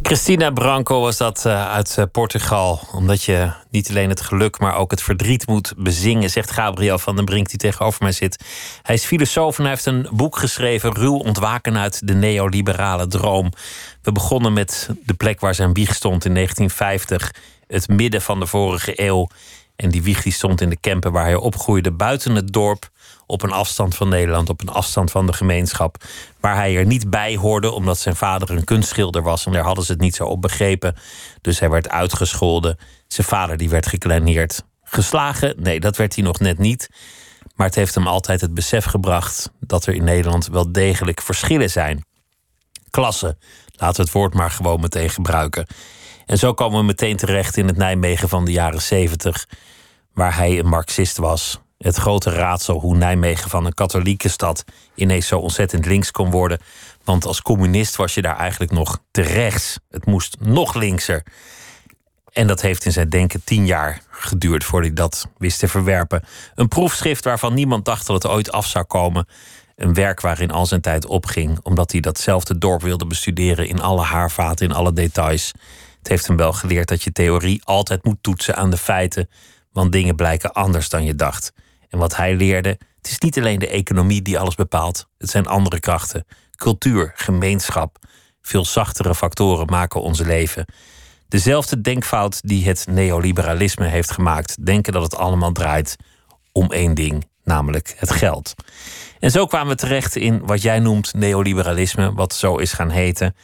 [0.08, 2.80] Christina Branco was dat uh, uit uh, Portugal.
[2.92, 7.16] Omdat je niet alleen het geluk, maar ook het verdriet moet bezingen, zegt Gabriel van
[7.16, 8.44] den Brink, die tegenover mij zit.
[8.82, 13.52] Hij is filosoof en hij heeft een boek geschreven, Ruw ontwaken uit de neoliberale droom.
[14.02, 17.34] We begonnen met de plek waar zijn wieg stond in 1950,
[17.66, 19.28] het midden van de vorige eeuw.
[19.78, 22.90] En die wieg die stond in de Kempen waar hij opgroeide, buiten het dorp
[23.26, 26.04] op een afstand van Nederland, op een afstand van de gemeenschap.
[26.40, 29.46] Waar hij er niet bij hoorde, omdat zijn vader een kunstschilder was.
[29.46, 30.96] En daar hadden ze het niet zo op begrepen.
[31.40, 32.78] Dus hij werd uitgescholden.
[33.08, 34.62] Zijn vader die werd gekleineerd.
[34.82, 35.54] Geslagen?
[35.56, 36.88] Nee, dat werd hij nog net niet.
[37.54, 41.70] Maar het heeft hem altijd het besef gebracht dat er in Nederland wel degelijk verschillen
[41.70, 42.04] zijn.
[42.90, 43.38] Klassen,
[43.72, 45.66] laten we het woord maar gewoon meteen gebruiken.
[46.28, 49.48] En zo komen we meteen terecht in het Nijmegen van de jaren zeventig,
[50.12, 54.64] waar hij een Marxist was het grote raadsel hoe Nijmegen van een katholieke stad
[54.94, 56.58] ineens zo ontzettend links kon worden.
[57.04, 59.78] Want als communist was je daar eigenlijk nog te rechts.
[59.90, 61.22] Het moest nog linkser.
[62.32, 66.24] En dat heeft in zijn denken tien jaar geduurd voordat hij dat wist te verwerpen.
[66.54, 69.26] Een proefschrift waarvan niemand dacht dat het ooit af zou komen.
[69.76, 74.02] Een werk waarin al zijn tijd opging, omdat hij datzelfde dorp wilde bestuderen in alle
[74.02, 75.52] haarvaten, in alle details.
[76.08, 79.30] Heeft hem wel geleerd dat je theorie altijd moet toetsen aan de feiten,
[79.72, 81.52] want dingen blijken anders dan je dacht.
[81.88, 85.08] En wat hij leerde, het is niet alleen de economie die alles bepaalt.
[85.18, 86.26] Het zijn andere krachten.
[86.56, 87.98] Cultuur, gemeenschap.
[88.40, 90.64] Veel zachtere factoren maken ons leven.
[91.28, 94.66] Dezelfde denkfout die het neoliberalisme heeft gemaakt.
[94.66, 95.96] Denken dat het allemaal draait
[96.52, 98.54] om één ding, namelijk het geld.
[99.18, 103.34] En zo kwamen we terecht in wat jij noemt neoliberalisme, wat zo is gaan heten.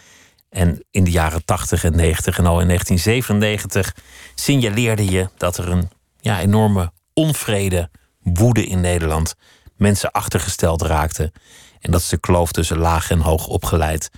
[0.55, 3.95] En in de jaren 80 en 90 en al in 1997
[4.35, 5.89] signaleerde je dat er een
[6.21, 7.91] ja, enorme onvrede,
[8.23, 9.35] woede in Nederland
[9.77, 11.33] mensen achtergesteld raakte.
[11.81, 14.11] En dat is de kloof tussen laag en hoog opgeleid.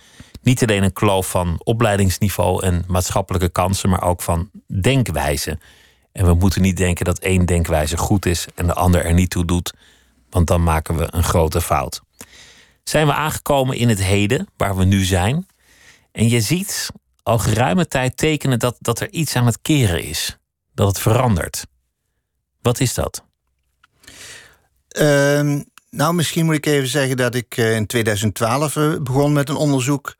[0.43, 5.59] Niet alleen een kloof van opleidingsniveau en maatschappelijke kansen, maar ook van denkwijze.
[6.12, 9.30] En we moeten niet denken dat één denkwijze goed is en de ander er niet
[9.30, 9.72] toe doet,
[10.30, 12.03] want dan maken we een grote fout.
[12.84, 15.47] Zijn we aangekomen in het heden, waar we nu zijn?
[16.16, 16.90] En je ziet
[17.22, 20.38] al geruime tijd tekenen dat, dat er iets aan het keren is.
[20.74, 21.66] Dat het verandert.
[22.62, 23.24] Wat is dat?
[24.88, 29.48] Ehm, nou, misschien moet ik even zeggen dat ik eh, in 2012 eh, begon met
[29.48, 30.16] een onderzoek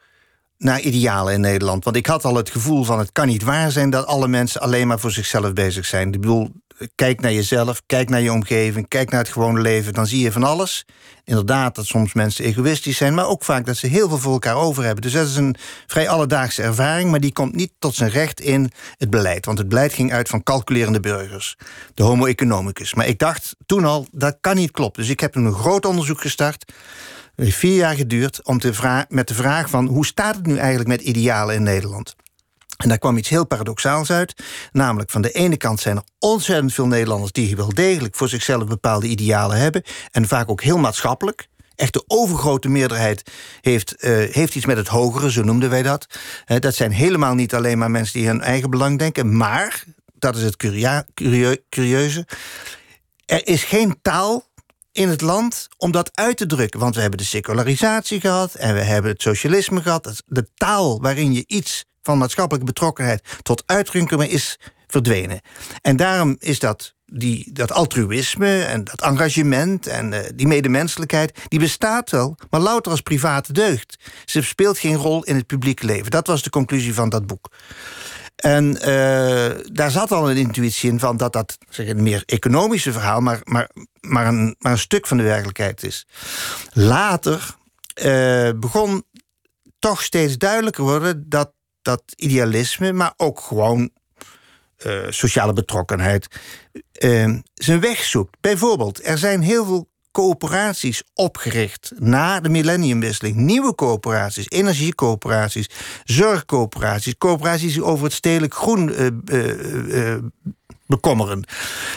[0.59, 1.85] naar idealen in Nederland.
[1.85, 4.61] Want ik had al het gevoel van het kan niet waar zijn dat alle mensen
[4.61, 6.13] alleen maar voor zichzelf bezig zijn.
[6.13, 6.53] Ik bedoel,
[6.95, 10.33] kijk naar jezelf, kijk naar je omgeving, kijk naar het gewone leven, dan zie je
[10.33, 10.87] van alles.
[11.25, 14.57] Inderdaad, dat soms mensen egoïstisch zijn, maar ook vaak dat ze heel veel voor elkaar
[14.57, 15.03] over hebben.
[15.03, 15.57] Dus dat is een
[15.87, 19.47] vrij alledaagse ervaring, maar die komt niet tot zijn recht in het beleid.
[19.47, 21.57] Want het beleid ging uit van calculerende burgers,
[21.95, 22.95] de homo economicus.
[22.95, 25.03] Maar ik dacht toen al, dat kan niet kloppen.
[25.03, 26.73] Dus ik heb een groot onderzoek gestart.
[27.35, 30.57] Het heeft vier jaar geduurd om te met de vraag van hoe staat het nu
[30.57, 32.17] eigenlijk met idealen in Nederland?
[32.77, 34.35] En daar kwam iets heel paradoxaals uit.
[34.73, 38.67] Namelijk, van de ene kant zijn er ontzettend veel Nederlanders die wel degelijk voor zichzelf
[38.67, 39.83] bepaalde idealen hebben.
[40.11, 41.49] En vaak ook heel maatschappelijk.
[41.75, 46.07] Echt de overgrote meerderheid heeft, uh, heeft iets met het hogere, zo noemden wij dat.
[46.47, 49.37] Uh, dat zijn helemaal niet alleen maar mensen die hun eigen belang denken.
[49.37, 51.07] Maar, dat is het curia,
[51.69, 52.27] curieuze.
[53.27, 54.45] Er is geen taal
[54.93, 56.81] in het land om dat uit te drukken.
[56.81, 60.23] Want we hebben de secularisatie gehad en we hebben het socialisme gehad.
[60.27, 65.41] De taal waarin je iets van maatschappelijke betrokkenheid tot uitdrukking is verdwenen.
[65.83, 71.59] En daarom is dat, die, dat altruïsme en dat engagement en uh, die medemenselijkheid, die
[71.59, 73.97] bestaat wel, maar louter als private deugd.
[74.25, 76.11] Ze speelt geen rol in het publieke leven.
[76.11, 77.51] Dat was de conclusie van dat boek.
[78.37, 82.93] En uh, daar zat al een intuïtie in van dat dat zeg, een meer economische
[82.93, 86.07] verhaal, maar, maar, maar, een, maar een stuk van de werkelijkheid is.
[86.73, 87.55] Later
[88.05, 89.05] uh, begon
[89.79, 91.53] toch steeds duidelijker worden dat
[91.87, 93.91] dat idealisme, maar ook gewoon
[94.87, 96.27] uh, sociale betrokkenheid,
[96.99, 98.37] uh, zijn weg zoekt.
[98.41, 103.37] Bijvoorbeeld, er zijn heel veel coöperaties opgericht na de millenniumwisseling.
[103.37, 105.71] Nieuwe coöperaties, energiecoöperaties,
[106.05, 110.17] zorgcoöperaties, coöperaties over het stedelijk groen uh,
[110.87, 111.45] bekommeren.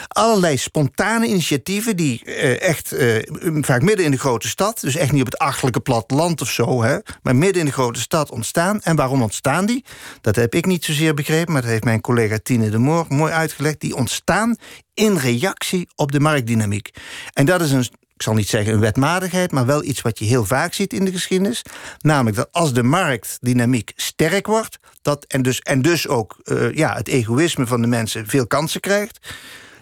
[0.07, 3.15] Allerlei spontane initiatieven die uh, echt uh,
[3.61, 6.83] vaak midden in de grote stad, dus echt niet op het achterlijke platteland of zo,
[6.83, 8.81] hè, maar midden in de grote stad ontstaan.
[8.81, 9.85] En waarom ontstaan die?
[10.21, 13.33] Dat heb ik niet zozeer begrepen, maar dat heeft mijn collega Tine de Moor mooi
[13.33, 13.79] uitgelegd.
[13.79, 14.55] Die ontstaan
[14.93, 16.89] in reactie op de marktdynamiek.
[17.33, 17.87] En dat is een
[18.19, 21.05] ik zal niet zeggen een wetmatigheid, maar wel iets wat je heel vaak ziet in
[21.05, 21.61] de geschiedenis.
[21.99, 26.95] Namelijk dat als de marktdynamiek sterk wordt, dat, en, dus, en dus ook uh, ja,
[26.95, 29.35] het egoïsme van de mensen veel kansen krijgt,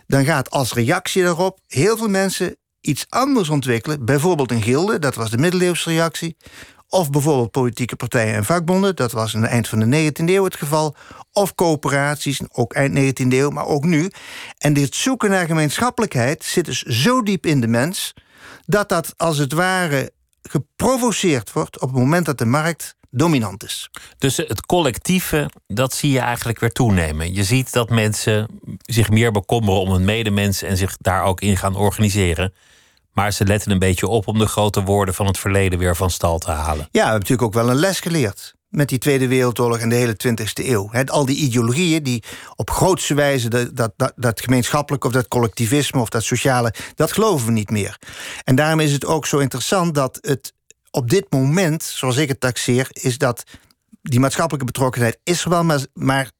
[0.08, 4.06] dan gaat als reactie daarop heel veel mensen iets anders ontwikkelen.
[4.06, 6.38] Bijvoorbeeld een gilde, dat was de middeleeuwse reactie.
[6.90, 10.44] Of bijvoorbeeld politieke partijen en vakbonden, dat was aan het eind van de 19e eeuw
[10.44, 10.96] het geval.
[11.32, 14.12] Of coöperaties, ook eind 19e eeuw, maar ook nu.
[14.58, 18.14] En dit zoeken naar gemeenschappelijkheid zit dus zo diep in de mens
[18.68, 20.12] dat dat als het ware
[20.42, 23.90] geprovoceerd wordt op het moment dat de markt dominant is.
[24.18, 27.34] Dus het collectieve, dat zie je eigenlijk weer toenemen.
[27.34, 28.48] Je ziet dat mensen
[28.82, 32.54] zich meer bekommeren om hun medemens en zich daar ook in gaan organiseren.
[33.12, 36.10] Maar ze letten een beetje op om de grote woorden van het verleden weer van
[36.10, 36.78] stal te halen.
[36.78, 39.96] Ja, we hebben natuurlijk ook wel een les geleerd met die Tweede Wereldoorlog en de
[39.96, 40.92] hele 20e eeuw.
[41.06, 42.24] al die ideologieën die
[42.56, 47.46] op grootste wijze dat, dat, dat, gemeenschappelijke of dat collectivisme of dat sociale, dat geloven
[47.46, 48.00] we niet meer.
[48.44, 50.54] En daarom is het ook zo interessant dat het
[50.92, 53.44] op dit moment, zoals ik het taxeer, is dat
[54.02, 56.32] die maatschappelijke betrokkenheid is er wel, maar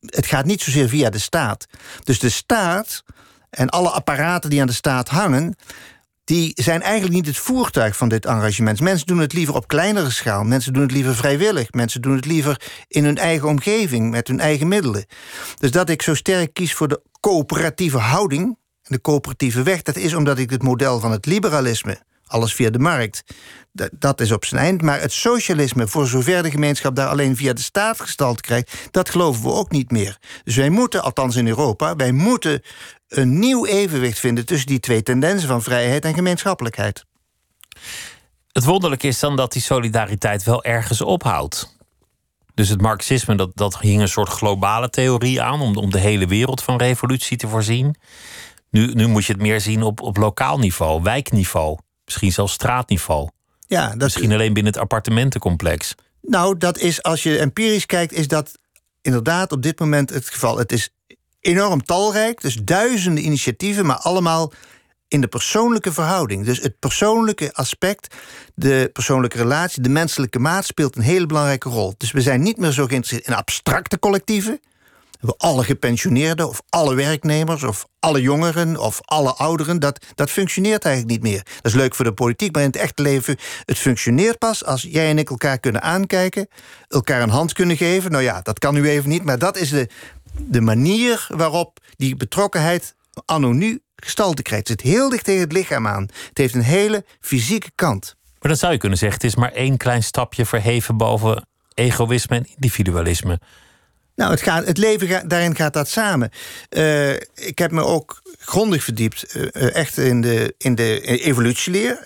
[0.00, 1.66] het gaat niet zozeer via de staat.
[2.04, 3.02] Dus de staat
[3.50, 5.56] en alle apparaten die aan de staat hangen,
[6.24, 8.80] die zijn eigenlijk niet het voertuig van dit engagement.
[8.80, 10.44] Mensen doen het liever op kleinere schaal.
[10.44, 11.72] Mensen doen het liever vrijwillig.
[11.72, 15.06] Mensen doen het liever in hun eigen omgeving, met hun eigen middelen.
[15.58, 20.14] Dus dat ik zo sterk kies voor de coöperatieve houding, de coöperatieve weg, dat is
[20.14, 22.02] omdat ik het model van het liberalisme,
[22.32, 23.22] alles via de markt,
[23.92, 24.82] dat is op zijn eind.
[24.82, 29.10] Maar het socialisme, voor zover de gemeenschap daar alleen via de staat gestald krijgt, dat
[29.10, 30.18] geloven we ook niet meer.
[30.44, 32.62] Dus wij moeten, althans in Europa, wij moeten
[33.08, 37.04] een nieuw evenwicht vinden tussen die twee tendensen van vrijheid en gemeenschappelijkheid.
[38.52, 41.76] Het wonderlijke is dan dat die solidariteit wel ergens ophoudt.
[42.54, 46.26] Dus het marxisme, dat, dat hing een soort globale theorie aan om, om de hele
[46.26, 47.96] wereld van revolutie te voorzien.
[48.70, 51.78] Nu, nu moet je het meer zien op, op lokaal niveau, wijkniveau,
[52.12, 53.28] misschien zelfs straatniveau.
[53.66, 53.98] Ja, dat...
[53.98, 55.94] Misschien alleen binnen het appartementencomplex.
[56.22, 58.58] Nou, dat is als je empirisch kijkt, is dat
[59.00, 60.58] inderdaad op dit moment het geval.
[60.58, 60.90] Het is
[61.40, 64.52] enorm talrijk, dus duizenden initiatieven, maar allemaal
[65.08, 66.44] in de persoonlijke verhouding.
[66.44, 68.14] Dus het persoonlijke aspect,
[68.54, 71.94] de persoonlijke relatie, de menselijke maat speelt een hele belangrijke rol.
[71.96, 74.60] Dus we zijn niet meer zo geïnteresseerd in abstracte collectieven.
[75.22, 80.84] We alle gepensioneerden of alle werknemers of alle jongeren of alle ouderen, dat, dat functioneert
[80.84, 81.42] eigenlijk niet meer.
[81.56, 84.82] Dat is leuk voor de politiek, maar in het echte leven, het functioneert pas als
[84.82, 86.48] jij en ik elkaar kunnen aankijken,
[86.88, 88.10] elkaar een hand kunnen geven.
[88.10, 89.88] Nou ja, dat kan nu even niet, maar dat is de,
[90.38, 92.94] de manier waarop die betrokkenheid
[93.24, 94.68] anno nu gestalte krijgt.
[94.68, 96.02] Het zit heel dicht tegen het lichaam aan.
[96.28, 98.16] Het heeft een hele fysieke kant.
[98.40, 102.36] Maar dan zou je kunnen zeggen, het is maar één klein stapje verheven boven egoïsme
[102.36, 103.40] en individualisme.
[104.16, 106.30] Nou, het, gaat, het leven daarin gaat dat samen.
[106.70, 111.98] Uh, ik heb me ook grondig verdiept, uh, echt in de, in de evolutieleer.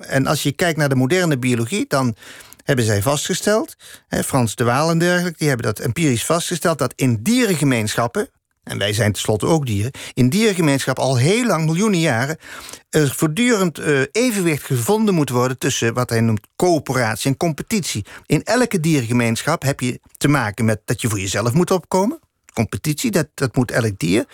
[0.00, 2.16] En als je kijkt naar de moderne biologie, dan
[2.64, 3.76] hebben zij vastgesteld,
[4.08, 8.30] hè, Frans de Waal en dergelijke, die hebben dat empirisch vastgesteld, dat in dierengemeenschappen,
[8.68, 12.36] en wij zijn tenslotte ook dieren, in dierengemeenschap al heel lang, miljoenen jaren,
[12.90, 18.04] er voortdurend uh, evenwicht gevonden moet worden tussen wat hij noemt coöperatie en competitie.
[18.26, 22.18] In elke dierengemeenschap heb je te maken met dat je voor jezelf moet opkomen.
[22.52, 24.24] Competitie, dat, dat moet elk dier.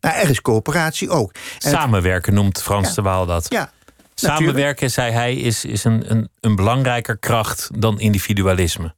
[0.00, 1.32] Maar er is coöperatie ook.
[1.58, 3.46] Samenwerken noemt Frans de Waal dat.
[3.48, 3.72] Ja,
[4.14, 8.94] Samenwerken, zei hij, is, is een, een, een belangrijker kracht dan individualisme.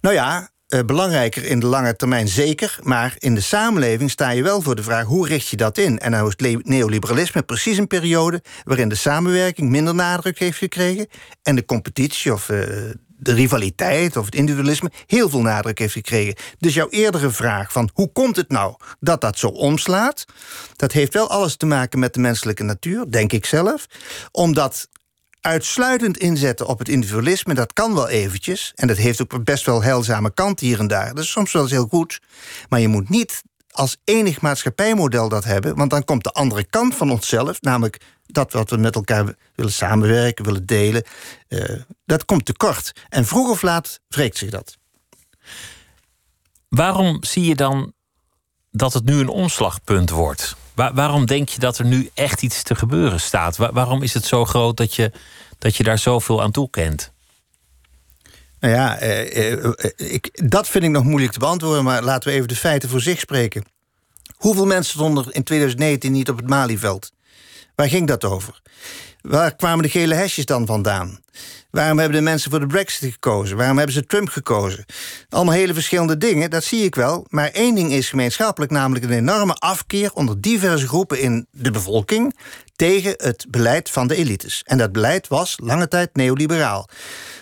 [0.00, 2.78] Nou ja, uh, belangrijker in de lange termijn zeker.
[2.82, 5.98] Maar in de samenleving sta je wel voor de vraag hoe richt je dat in?
[5.98, 11.06] En nou is neoliberalisme precies een periode waarin de samenwerking minder nadruk heeft gekregen.
[11.42, 12.58] En de competitie of uh,
[13.18, 16.34] de rivaliteit of het individualisme heel veel nadruk heeft gekregen.
[16.58, 20.24] Dus jouw eerdere vraag van hoe komt het nou dat dat zo omslaat?
[20.76, 23.86] Dat heeft wel alles te maken met de menselijke natuur, denk ik zelf.
[24.30, 24.88] Omdat
[25.48, 28.72] uitsluitend inzetten op het individualisme, dat kan wel eventjes.
[28.74, 31.14] En dat heeft ook best wel heilzame kant hier en daar.
[31.14, 32.20] Dat is soms wel eens heel goed.
[32.68, 36.94] Maar je moet niet als enig maatschappijmodel dat hebben, want dan komt de andere kant
[36.94, 41.04] van onszelf, namelijk dat wat we met elkaar willen samenwerken, willen delen,
[41.48, 42.92] uh, dat komt tekort.
[43.08, 44.76] En vroeg of laat wreekt zich dat.
[46.68, 47.92] Waarom zie je dan
[48.70, 50.56] dat het nu een omslagpunt wordt?
[50.94, 53.56] Waarom denk je dat er nu echt iets te gebeuren staat?
[53.56, 55.12] waarom is het zo groot dat je,
[55.58, 57.12] dat je daar zoveel aan toe kent?
[58.60, 62.34] Nou ja, eh, eh, ik, dat vind ik nog moeilijk te beantwoorden, maar laten we
[62.34, 63.64] even de feiten voor zich spreken.
[64.36, 67.12] Hoeveel mensen stonden in 2019 niet op het Malieveld?
[67.78, 68.60] Waar ging dat over?
[69.20, 71.18] Waar kwamen de gele hesjes dan vandaan?
[71.70, 73.56] Waarom hebben de mensen voor de Brexit gekozen?
[73.56, 74.84] Waarom hebben ze Trump gekozen?
[75.28, 77.26] Allemaal hele verschillende dingen, dat zie ik wel.
[77.28, 82.38] Maar één ding is gemeenschappelijk, namelijk een enorme afkeer onder diverse groepen in de bevolking
[82.76, 84.62] tegen het beleid van de elites.
[84.64, 86.88] En dat beleid was lange tijd neoliberaal.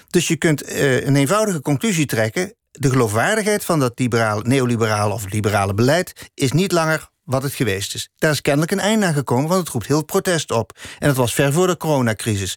[0.08, 2.54] Dus je kunt uh, een eenvoudige conclusie trekken.
[2.70, 7.94] De geloofwaardigheid van dat liberale, neoliberale of liberale beleid is niet langer wat het geweest
[7.94, 8.08] is.
[8.18, 10.78] Daar is kennelijk een einde aan gekomen, want het roept heel protest op.
[10.98, 12.56] En dat was ver voor de coronacrisis.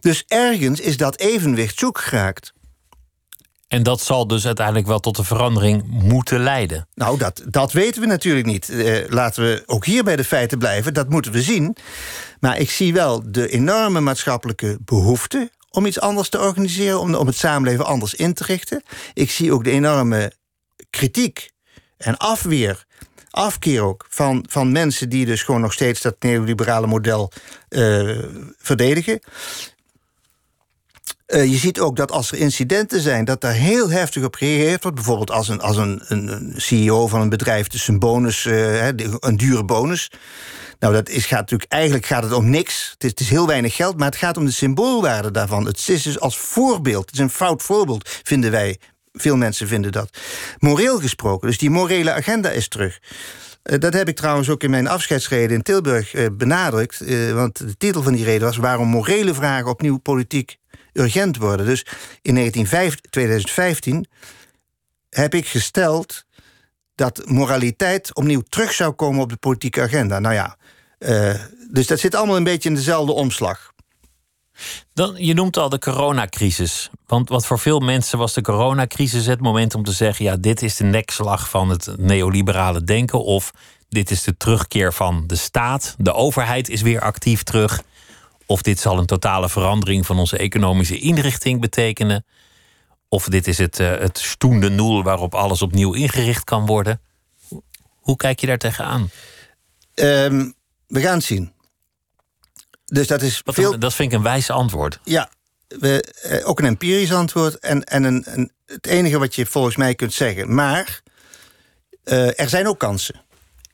[0.00, 2.52] Dus ergens is dat evenwicht zoek geraakt.
[3.68, 6.88] En dat zal dus uiteindelijk wel tot een verandering moeten leiden.
[6.94, 8.68] Nou, dat, dat weten we natuurlijk niet.
[8.68, 11.76] Eh, laten we ook hier bij de feiten blijven, dat moeten we zien.
[12.40, 17.26] Maar ik zie wel de enorme maatschappelijke behoefte om iets anders te organiseren, om, om
[17.26, 18.82] het samenleven anders in te richten.
[19.14, 20.32] Ik zie ook de enorme
[20.90, 21.50] kritiek
[21.96, 22.84] en afweer
[23.34, 27.32] afkeer ook van, van mensen die dus gewoon nog steeds dat neoliberale model
[27.68, 28.18] uh,
[28.58, 29.20] verdedigen.
[31.26, 34.82] Uh, je ziet ook dat als er incidenten zijn, dat daar heel heftig op gereageerd
[34.82, 34.96] wordt.
[34.96, 39.36] Bijvoorbeeld als een, als een, een CEO van een bedrijf dus een bonus, uh, een
[39.36, 40.10] dure bonus.
[40.78, 42.90] Nou, dat is, gaat natuurlijk, eigenlijk gaat het om niks.
[42.92, 45.66] Het is, het is, heel weinig geld, maar het gaat om de symboolwaarde daarvan.
[45.66, 47.04] Het is dus als voorbeeld.
[47.04, 48.78] Het is een fout voorbeeld, vinden wij
[49.14, 50.18] veel mensen vinden dat.
[50.58, 52.98] Moreel gesproken, dus die morele agenda is terug.
[53.64, 57.02] Uh, dat heb ik trouwens ook in mijn afscheidsreden in Tilburg uh, benadrukt.
[57.02, 58.56] Uh, want de titel van die reden was...
[58.56, 60.56] waarom morele vragen opnieuw politiek
[60.92, 61.66] urgent worden.
[61.66, 61.86] Dus
[62.22, 62.52] in
[63.10, 64.06] 2015
[65.10, 66.24] heb ik gesteld
[66.94, 70.18] dat moraliteit opnieuw terug zou komen op de politieke agenda.
[70.18, 70.56] Nou ja,
[71.70, 73.73] dus dat zit allemaal een beetje in dezelfde omslag.
[74.92, 76.90] Dan, je noemt al de coronacrisis.
[77.06, 80.62] Want wat voor veel mensen was de coronacrisis het moment om te zeggen: ja, dit
[80.62, 83.24] is de nekslag van het neoliberale denken.
[83.24, 83.50] Of
[83.88, 85.94] dit is de terugkeer van de staat.
[85.98, 87.82] De overheid is weer actief terug.
[88.46, 92.24] Of dit zal een totale verandering van onze economische inrichting betekenen.
[93.08, 97.00] Of dit is het, uh, het stoende noel waarop alles opnieuw ingericht kan worden.
[98.00, 99.10] Hoe kijk je daar tegenaan?
[99.94, 100.54] Um,
[100.86, 101.52] we gaan het zien.
[102.94, 103.78] Dus dat is veel...
[103.78, 105.00] Dat vind ik een wijs antwoord.
[105.04, 105.30] Ja,
[105.68, 109.76] we, eh, ook een empirisch antwoord en, en een, een, het enige wat je volgens
[109.76, 110.54] mij kunt zeggen.
[110.54, 111.00] Maar
[112.04, 113.20] uh, er zijn ook kansen.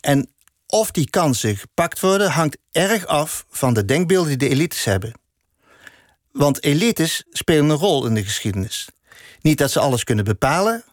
[0.00, 0.30] En
[0.66, 5.12] of die kansen gepakt worden, hangt erg af van de denkbeelden die de elites hebben.
[6.32, 8.88] Want elites spelen een rol in de geschiedenis.
[9.40, 10.84] Niet dat ze alles kunnen bepalen,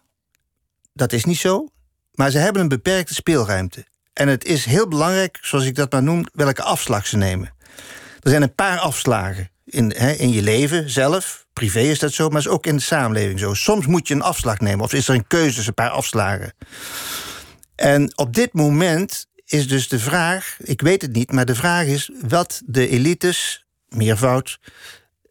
[0.94, 1.68] dat is niet zo.
[2.12, 3.86] Maar ze hebben een beperkte speelruimte.
[4.14, 7.56] En het is heel belangrijk, zoals ik dat maar noem, welke afslag ze nemen.
[8.20, 11.46] Er zijn een paar afslagen in, hè, in je leven zelf.
[11.54, 13.54] Privé is dat zo, maar is ook in de samenleving zo.
[13.54, 16.54] Soms moet je een afslag nemen, of is er een keuze tussen een paar afslagen.
[17.76, 21.86] En op dit moment is dus de vraag, ik weet het niet, maar de vraag
[21.86, 24.60] is wat de elites, meervoud,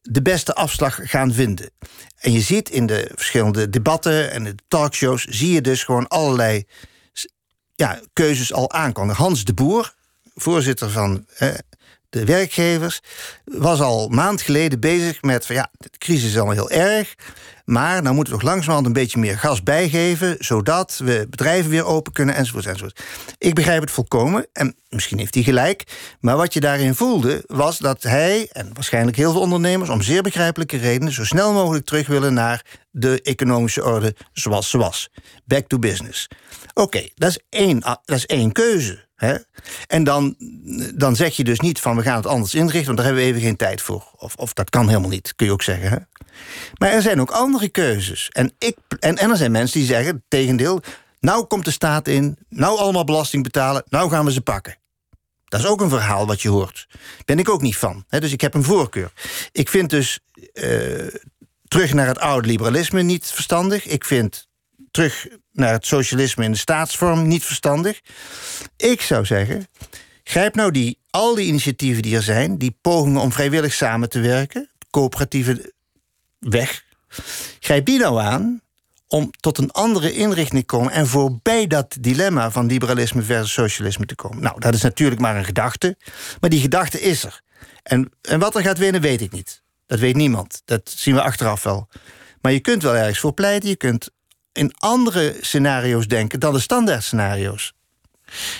[0.03, 1.70] de beste afslag gaan vinden.
[2.16, 6.64] En je ziet in de verschillende debatten en de talkshows, zie je dus gewoon allerlei
[7.74, 9.14] ja, keuzes al aankomen.
[9.14, 9.95] Hans de Boer,
[10.34, 11.26] voorzitter van
[12.16, 13.00] de werkgevers,
[13.44, 17.14] was al maand geleden bezig met van ja, de crisis is allemaal heel erg.
[17.64, 21.84] Maar dan moeten we toch langzamerhand een beetje meer gas bijgeven, zodat we bedrijven weer
[21.84, 23.00] open kunnen, enzovoort, enzovoort.
[23.38, 25.82] Ik begrijp het volkomen, en misschien heeft hij gelijk.
[26.20, 30.22] Maar wat je daarin voelde, was dat hij, en waarschijnlijk heel veel ondernemers, om zeer
[30.22, 35.10] begrijpelijke redenen, zo snel mogelijk terug willen naar de economische orde zoals ze was.
[35.44, 36.28] Back to business.
[36.74, 39.05] Oké, dat, is één, dat is één keuze.
[39.16, 39.36] Hè?
[39.86, 40.34] En dan,
[40.94, 43.30] dan zeg je dus niet van we gaan het anders inrichten, want daar hebben we
[43.30, 44.12] even geen tijd voor.
[44.16, 45.90] Of, of dat kan helemaal niet, kun je ook zeggen.
[45.90, 45.96] Hè?
[46.78, 48.28] Maar er zijn ook andere keuzes.
[48.32, 50.82] En, ik, en, er zijn mensen die zeggen, tegendeel,
[51.20, 54.76] nou komt de staat in, nou allemaal belasting betalen, nou gaan we ze pakken.
[55.44, 56.86] Dat is ook een verhaal wat je hoort.
[57.24, 58.04] Ben ik ook niet van.
[58.08, 58.20] Hè?
[58.20, 59.12] Dus ik heb een voorkeur.
[59.52, 60.18] Ik vind dus
[60.54, 61.06] uh,
[61.68, 63.86] terug naar het oude liberalisme niet verstandig.
[63.86, 64.48] Ik vind
[64.90, 65.26] terug
[65.57, 68.00] naar het socialisme in de staatsvorm niet verstandig.
[68.76, 69.66] Ik zou zeggen,
[70.24, 74.20] grijp nou die, al die initiatieven die er zijn, die pogingen om vrijwillig samen te
[74.20, 75.72] werken, coöperatieve
[76.38, 76.84] weg,
[77.61, 78.61] grijp die nou aan
[79.09, 84.07] om tot een andere inrichting te komen en voorbij dat dilemma van liberalisme versus socialisme
[84.07, 84.42] te komen.
[84.42, 85.96] Nou, dat is natuurlijk maar een gedachte,
[86.40, 87.42] maar die gedachte is er.
[87.82, 89.62] En, en wat er gaat winnen, weet ik niet.
[89.86, 90.62] Dat weet niemand.
[90.64, 91.88] Dat zien we achteraf wel.
[92.40, 93.68] Maar je kunt wel ergens voor pleiten.
[93.68, 94.11] Je kunt
[94.57, 97.72] in andere scenario's denken dan de standaard scenario's.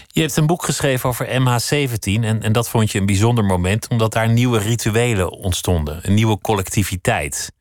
[0.07, 3.89] Je hebt een boek geschreven over MH17 en, en dat vond je een bijzonder moment,
[3.89, 7.53] omdat daar nieuwe rituelen ontstonden, een nieuwe collectiviteit.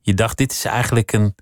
[0.00, 1.34] Je dacht, dit is eigenlijk een,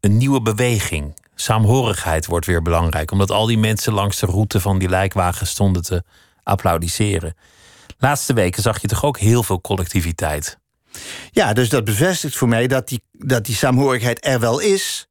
[0.00, 1.18] een nieuwe beweging.
[1.34, 5.82] Saamhorigheid wordt weer belangrijk, omdat al die mensen langs de route van die lijkwagen stonden
[5.82, 6.02] te
[6.42, 7.34] applaudisseren.
[7.98, 10.58] Laatste weken zag je toch ook heel veel collectiviteit.
[11.30, 15.08] Ja, dus dat bevestigt voor mij dat die, dat die saamhorigheid er wel is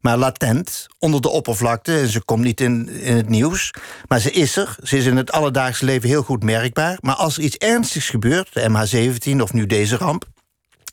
[0.00, 1.98] maar latent, onder de oppervlakte.
[1.98, 3.74] En ze komt niet in, in het nieuws,
[4.08, 4.76] maar ze is er.
[4.82, 6.98] Ze is in het alledaagse leven heel goed merkbaar.
[7.00, 10.24] Maar als er iets ernstigs gebeurt, de MH17 of nu deze ramp...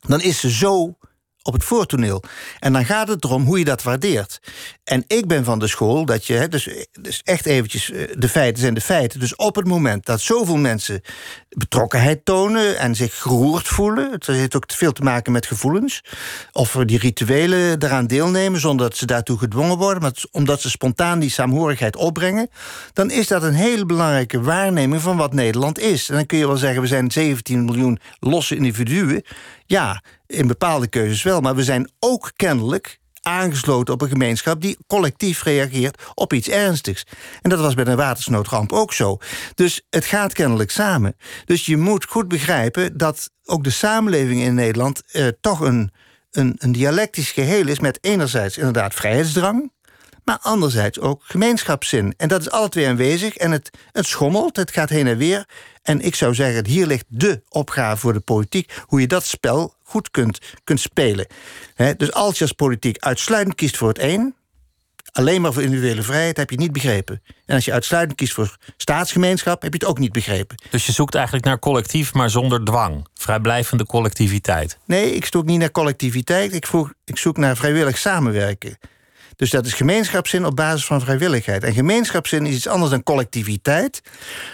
[0.08, 0.98] dan is ze zo
[1.44, 2.24] op het voortoneel.
[2.60, 4.40] En dan gaat het erom hoe je dat waardeert.
[4.84, 6.70] En ik ben van de school dat je, dus,
[7.02, 9.20] dus echt eventjes, eh, de feiten zijn de feiten.
[9.20, 11.02] Dus op het moment dat zoveel mensen
[11.50, 16.04] betrokkenheid tonen en zich geroerd voelen, het heeft ook veel te maken met gevoelens,
[16.52, 21.20] of die rituelen daaraan deelnemen zonder dat ze daartoe gedwongen worden, maar omdat ze spontaan
[21.20, 22.50] die saamhorigheid opbrengen,
[22.94, 26.10] dan is dat een hele belangrijke waarneming van wat Nederland is.
[26.10, 29.24] En dan kun je wel zeggen, we zijn 17 miljoen losse individuen.
[29.66, 31.42] Ja, in bepaalde keuzes wel.
[31.42, 37.06] Maar we zijn ook kennelijk aangesloten op een gemeenschap die collectief reageert op iets ernstigs.
[37.42, 39.18] En dat was bij de watersnoodramp ook zo.
[39.56, 41.16] Dus het gaat kennelijk samen.
[41.46, 45.92] Dus je moet goed begrijpen dat ook de samenleving in Nederland eh, toch een,
[46.32, 49.72] een, een dialectisch geheel is met enerzijds inderdaad vrijheidsdrang,
[50.24, 52.14] maar anderzijds ook gemeenschapszin.
[52.18, 55.46] En dat is alle twee aanwezig en het, het schommelt, het gaat heen en weer.
[55.84, 59.76] En ik zou zeggen, hier ligt de opgave voor de politiek, hoe je dat spel
[59.84, 61.28] goed kunt, kunt spelen.
[61.98, 64.36] dus als je als politiek uitsluitend kiest voor het een,
[65.12, 67.22] alleen maar voor individuele vrijheid, heb je het niet begrepen.
[67.46, 70.58] En als je uitsluitend kiest voor staatsgemeenschap, heb je het ook niet begrepen.
[70.70, 73.08] Dus je zoekt eigenlijk naar collectief, maar zonder dwang.
[73.14, 74.78] Vrijblijvende collectiviteit.
[74.86, 76.54] Nee, ik zoek niet naar collectiviteit.
[76.54, 78.78] Ik, vroeg, ik zoek naar vrijwillig samenwerken.
[79.36, 81.64] Dus dat is gemeenschapszin op basis van vrijwilligheid.
[81.64, 84.02] En gemeenschapszin is iets anders dan collectiviteit.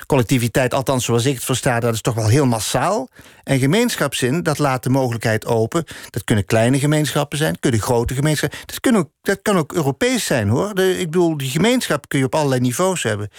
[0.05, 3.09] Collectiviteit, althans zoals ik het versta, dat is toch wel heel massaal.
[3.43, 5.83] En gemeenschapszin, dat laat de mogelijkheid open.
[6.09, 8.59] Dat kunnen kleine gemeenschappen zijn, kunnen grote gemeenschappen.
[8.65, 10.79] Dat, kunnen dat kan ook Europees zijn hoor.
[10.79, 13.29] Ik bedoel, die gemeenschap kun je op allerlei niveaus hebben.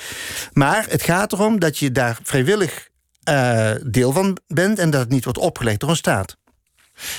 [0.52, 2.88] Maar het gaat erom dat je daar vrijwillig
[3.28, 6.36] uh, deel van bent en dat het niet wordt opgelegd door een staat.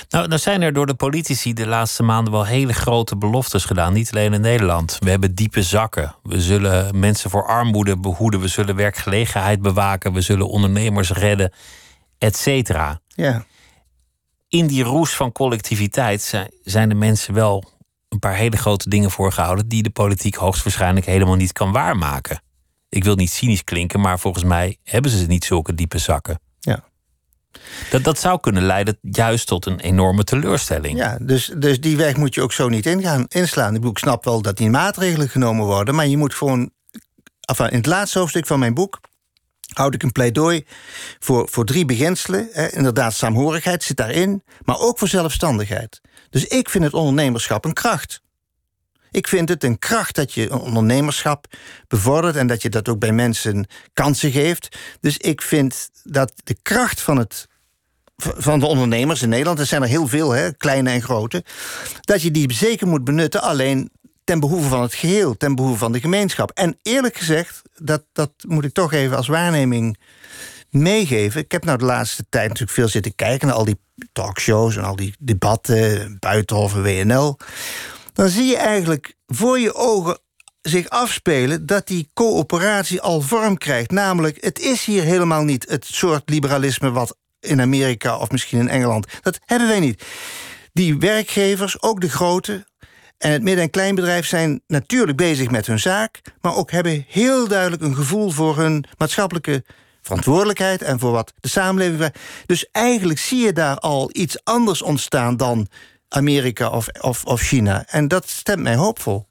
[0.08, 3.92] Nou, nou zijn er door de politici de laatste maanden wel hele grote beloftes gedaan.
[3.92, 4.96] Niet alleen in Nederland.
[4.98, 6.14] We hebben diepe zakken.
[6.22, 8.40] We zullen mensen voor armoede behoeden.
[8.40, 10.12] We zullen werkgelegenheid bewaken.
[10.12, 11.52] We zullen ondernemers redden,
[12.18, 13.00] et cetera.
[13.14, 13.44] Ja.
[14.48, 17.64] in die roes van collectiviteit zijn, zijn de mensen wel
[18.08, 22.42] een paar hele grote dingen voorgehouden die de politiek hoogstwaarschijnlijk helemaal niet kan waarmaken.
[22.88, 26.38] Ik wil niet cynisch klinken, maar volgens mij hebben ze niet zulke diepe zakken.
[27.90, 30.98] Dat, dat zou kunnen leiden juist tot een enorme teleurstelling.
[30.98, 33.74] Ja, dus, dus die weg moet je ook zo niet ingaan, inslaan.
[33.74, 36.70] Ik snap wel dat die maatregelen genomen worden, maar je moet gewoon.
[37.40, 39.00] Enfin, in het laatste hoofdstuk van mijn boek
[39.72, 40.64] houd ik een pleidooi
[41.18, 42.48] voor, voor drie beginselen.
[42.52, 42.72] Hè.
[42.72, 46.00] Inderdaad, saamhorigheid zit daarin, maar ook voor zelfstandigheid.
[46.30, 48.22] Dus ik vind het ondernemerschap een kracht.
[49.12, 51.46] Ik vind het een kracht dat je ondernemerschap
[51.88, 54.78] bevordert en dat je dat ook bij mensen kansen geeft.
[55.00, 57.50] Dus ik vind dat de kracht van het
[58.16, 61.44] van de ondernemers in Nederland, er zijn er heel veel, hè, kleine en grote,
[62.00, 63.90] dat je die zeker moet benutten, alleen
[64.24, 66.50] ten behoeve van het geheel, ten behoeve van de gemeenschap.
[66.50, 69.98] En eerlijk gezegd, dat, dat moet ik toch even als waarneming
[70.70, 71.40] meegeven.
[71.40, 73.80] Ik heb nou de laatste tijd natuurlijk veel zitten kijken naar al die
[74.12, 77.36] talkshows en al die debatten, Buitenhof en WNL.
[78.12, 80.18] Dan zie je eigenlijk voor je ogen
[80.60, 83.90] zich afspelen dat die coöperatie al vorm krijgt.
[83.90, 88.68] Namelijk, het is hier helemaal niet het soort liberalisme wat in Amerika of misschien in
[88.68, 89.06] Engeland.
[89.22, 90.04] Dat hebben wij niet.
[90.72, 92.66] Die werkgevers, ook de grote,
[93.18, 97.48] en het midden- en kleinbedrijf zijn natuurlijk bezig met hun zaak, maar ook hebben heel
[97.48, 99.64] duidelijk een gevoel voor hun maatschappelijke
[100.00, 102.14] verantwoordelijkheid en voor wat de samenleving.
[102.46, 105.68] Dus eigenlijk zie je daar al iets anders ontstaan dan
[106.12, 107.84] Amerika of, of, of China.
[107.86, 109.28] En dat stemt mij hoopvol.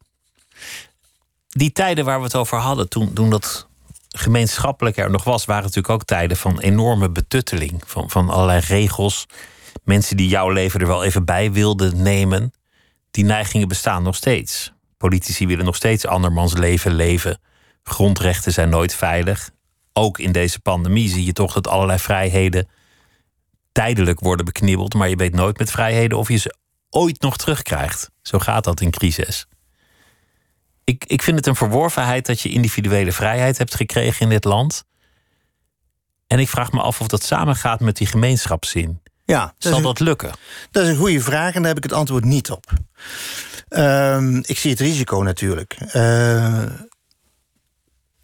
[1.48, 3.68] Die tijden waar we het over hadden, toen, toen dat
[4.10, 7.82] gemeenschappelijk er nog was, waren natuurlijk ook tijden van enorme betutteling.
[7.86, 9.26] Van, van allerlei regels.
[9.84, 12.54] Mensen die jouw leven er wel even bij wilden nemen.
[13.12, 14.72] Die neigingen bestaan nog steeds.
[14.98, 17.40] Politici willen nog steeds andermans leven leven.
[17.84, 19.50] Grondrechten zijn nooit veilig.
[19.94, 22.70] Ook in deze pandemie zie je toch dat allerlei vrijheden
[23.72, 24.94] tijdelijk worden beknibbeld.
[24.94, 26.60] Maar je weet nooit met vrijheden of je ze
[26.92, 28.10] ooit nog terugkrijgt.
[28.22, 29.48] Zo gaat dat in crisis.
[30.84, 34.84] Ik, ik vind het een verworvenheid dat je individuele vrijheid hebt gekregen in dit land.
[36.28, 39.02] En ik vraag me af of dat samengaat met die gemeenschapszin.
[39.26, 40.32] Ja, Zal dat lukken?
[40.72, 42.72] dat is een goede vraag en daar heb ik het antwoord niet op.
[43.68, 45.78] Ehm, ik zie het risico natuurlijk.
[45.96, 46.64] Uh,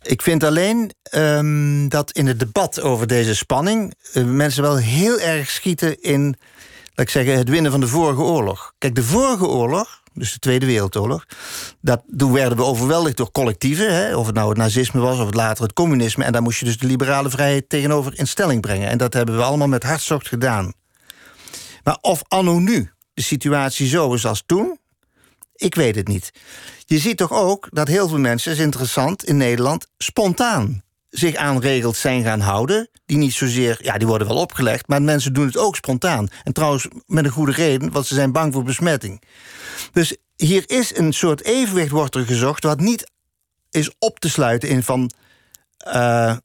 [0.01, 5.20] ik vind alleen um, dat in het debat over deze spanning uh, mensen wel heel
[5.20, 6.36] erg schieten in,
[7.06, 8.74] ik zeggen, het winnen van de vorige oorlog.
[8.78, 11.26] Kijk, de vorige oorlog, dus de Tweede Wereldoorlog,
[11.82, 15.26] dat, toen werden we overweldigd door collectieven, hè, of het nou het nazisme was of
[15.26, 18.62] het later het communisme, en daar moest je dus de liberale vrijheid tegenover in stelling
[18.62, 18.89] brengen.
[18.89, 20.74] En dat hebben we allemaal met hartstocht gedaan.
[21.84, 24.78] Maar of anno nu de situatie zo is als toen,
[25.56, 26.32] ik weet het niet.
[26.86, 31.60] Je ziet toch ook dat heel veel mensen, is interessant, in Nederland spontaan zich aan
[31.60, 32.89] regels zijn gaan houden.
[33.05, 36.28] Die niet zozeer, ja, die worden wel opgelegd, maar mensen doen het ook spontaan.
[36.43, 39.22] En trouwens met een goede reden, want ze zijn bang voor besmetting.
[39.91, 43.12] Dus hier is een soort evenwicht wordt er gezocht, wat niet
[43.72, 45.12] is op te sluiten in van.
[45.88, 46.36] Uh,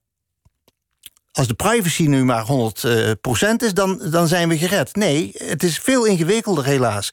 [1.32, 4.94] als de privacy nu maar 100% is, dan, dan zijn we gered.
[4.96, 7.10] Nee, het is veel ingewikkelder, helaas.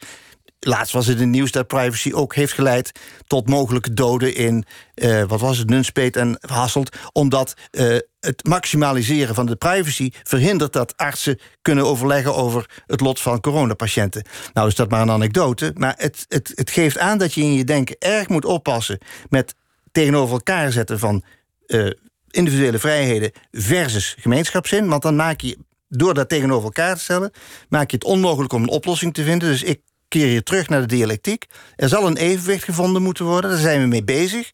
[0.59, 2.91] Laatst was het in nieuws dat privacy ook heeft geleid
[3.27, 6.97] tot mogelijke doden in, uh, wat was het, Nunspeet en Hasselt.
[7.11, 13.19] Omdat uh, het maximaliseren van de privacy verhindert dat artsen kunnen overleggen over het lot
[13.19, 14.25] van coronapatiënten.
[14.53, 17.53] Nou is dat maar een anekdote, maar het, het, het geeft aan dat je in
[17.53, 18.99] je denken erg moet oppassen
[19.29, 19.55] met
[19.91, 21.23] tegenover elkaar zetten van
[21.67, 21.91] uh,
[22.29, 24.87] individuele vrijheden versus gemeenschapszin.
[24.87, 25.57] Want dan maak je,
[25.87, 27.31] door dat tegenover elkaar te stellen,
[27.69, 29.49] maak je het onmogelijk om een oplossing te vinden.
[29.49, 31.45] Dus ik keer je terug naar de dialectiek.
[31.75, 34.51] Er zal een evenwicht gevonden moeten worden, daar zijn we mee bezig.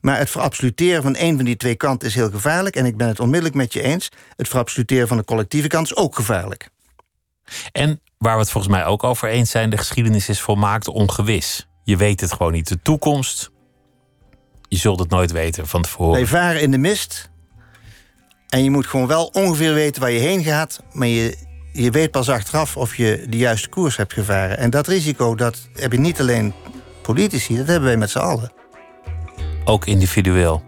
[0.00, 2.76] Maar het verabsoluteren van een van die twee kanten is heel gevaarlijk.
[2.76, 4.08] En ik ben het onmiddellijk met je eens.
[4.36, 6.68] Het verabsoluteren van de collectieve kant is ook gevaarlijk.
[7.72, 11.68] En waar we het volgens mij ook over eens zijn, de geschiedenis is volmaakt ongewis.
[11.84, 12.68] Je weet het gewoon niet.
[12.68, 13.50] De toekomst,
[14.68, 16.14] je zult het nooit weten van tevoren.
[16.14, 17.30] Wij varen in de mist.
[18.48, 20.82] En je moet gewoon wel ongeveer weten waar je heen gaat.
[20.92, 21.36] Maar je,
[21.72, 24.58] je weet pas achteraf of je de juiste koers hebt gevaren.
[24.58, 26.52] En dat risico, dat heb je niet alleen
[27.02, 28.52] politici, dat hebben wij met z'n allen.
[29.64, 30.62] Ook individueel.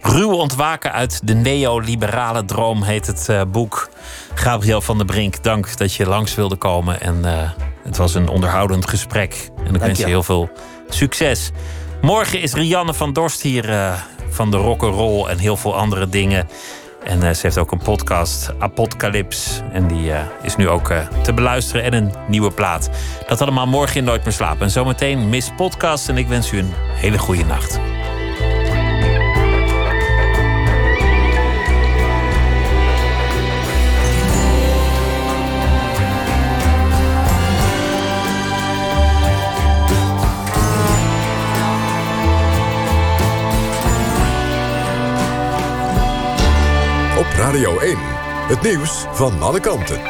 [0.00, 3.90] Ruw ontwaken uit de neoliberale droom heet het uh, boek.
[4.34, 7.00] Gabriel van der Brink, dank dat je langs wilde komen.
[7.00, 7.50] En uh,
[7.82, 9.50] het was een onderhoudend gesprek.
[9.64, 10.50] En ik wens je heel veel
[10.88, 11.50] succes.
[12.00, 13.92] Morgen is Rianne van Dorst hier uh,
[14.30, 16.48] van de rock'n'roll en heel veel andere dingen.
[17.08, 19.62] En uh, ze heeft ook een podcast, Apocalypse.
[19.72, 22.90] En die uh, is nu ook uh, te beluisteren en een nieuwe plaat.
[23.26, 24.60] Dat allemaal morgen in Nooit meer slapen.
[24.60, 26.08] En zometeen Miss Podcast.
[26.08, 27.97] En ik wens u een hele goede nacht.
[47.18, 47.96] Op Radio 1.
[48.48, 50.00] Het nieuws van alle kanten.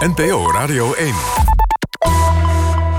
[0.00, 1.51] NPO Radio 1.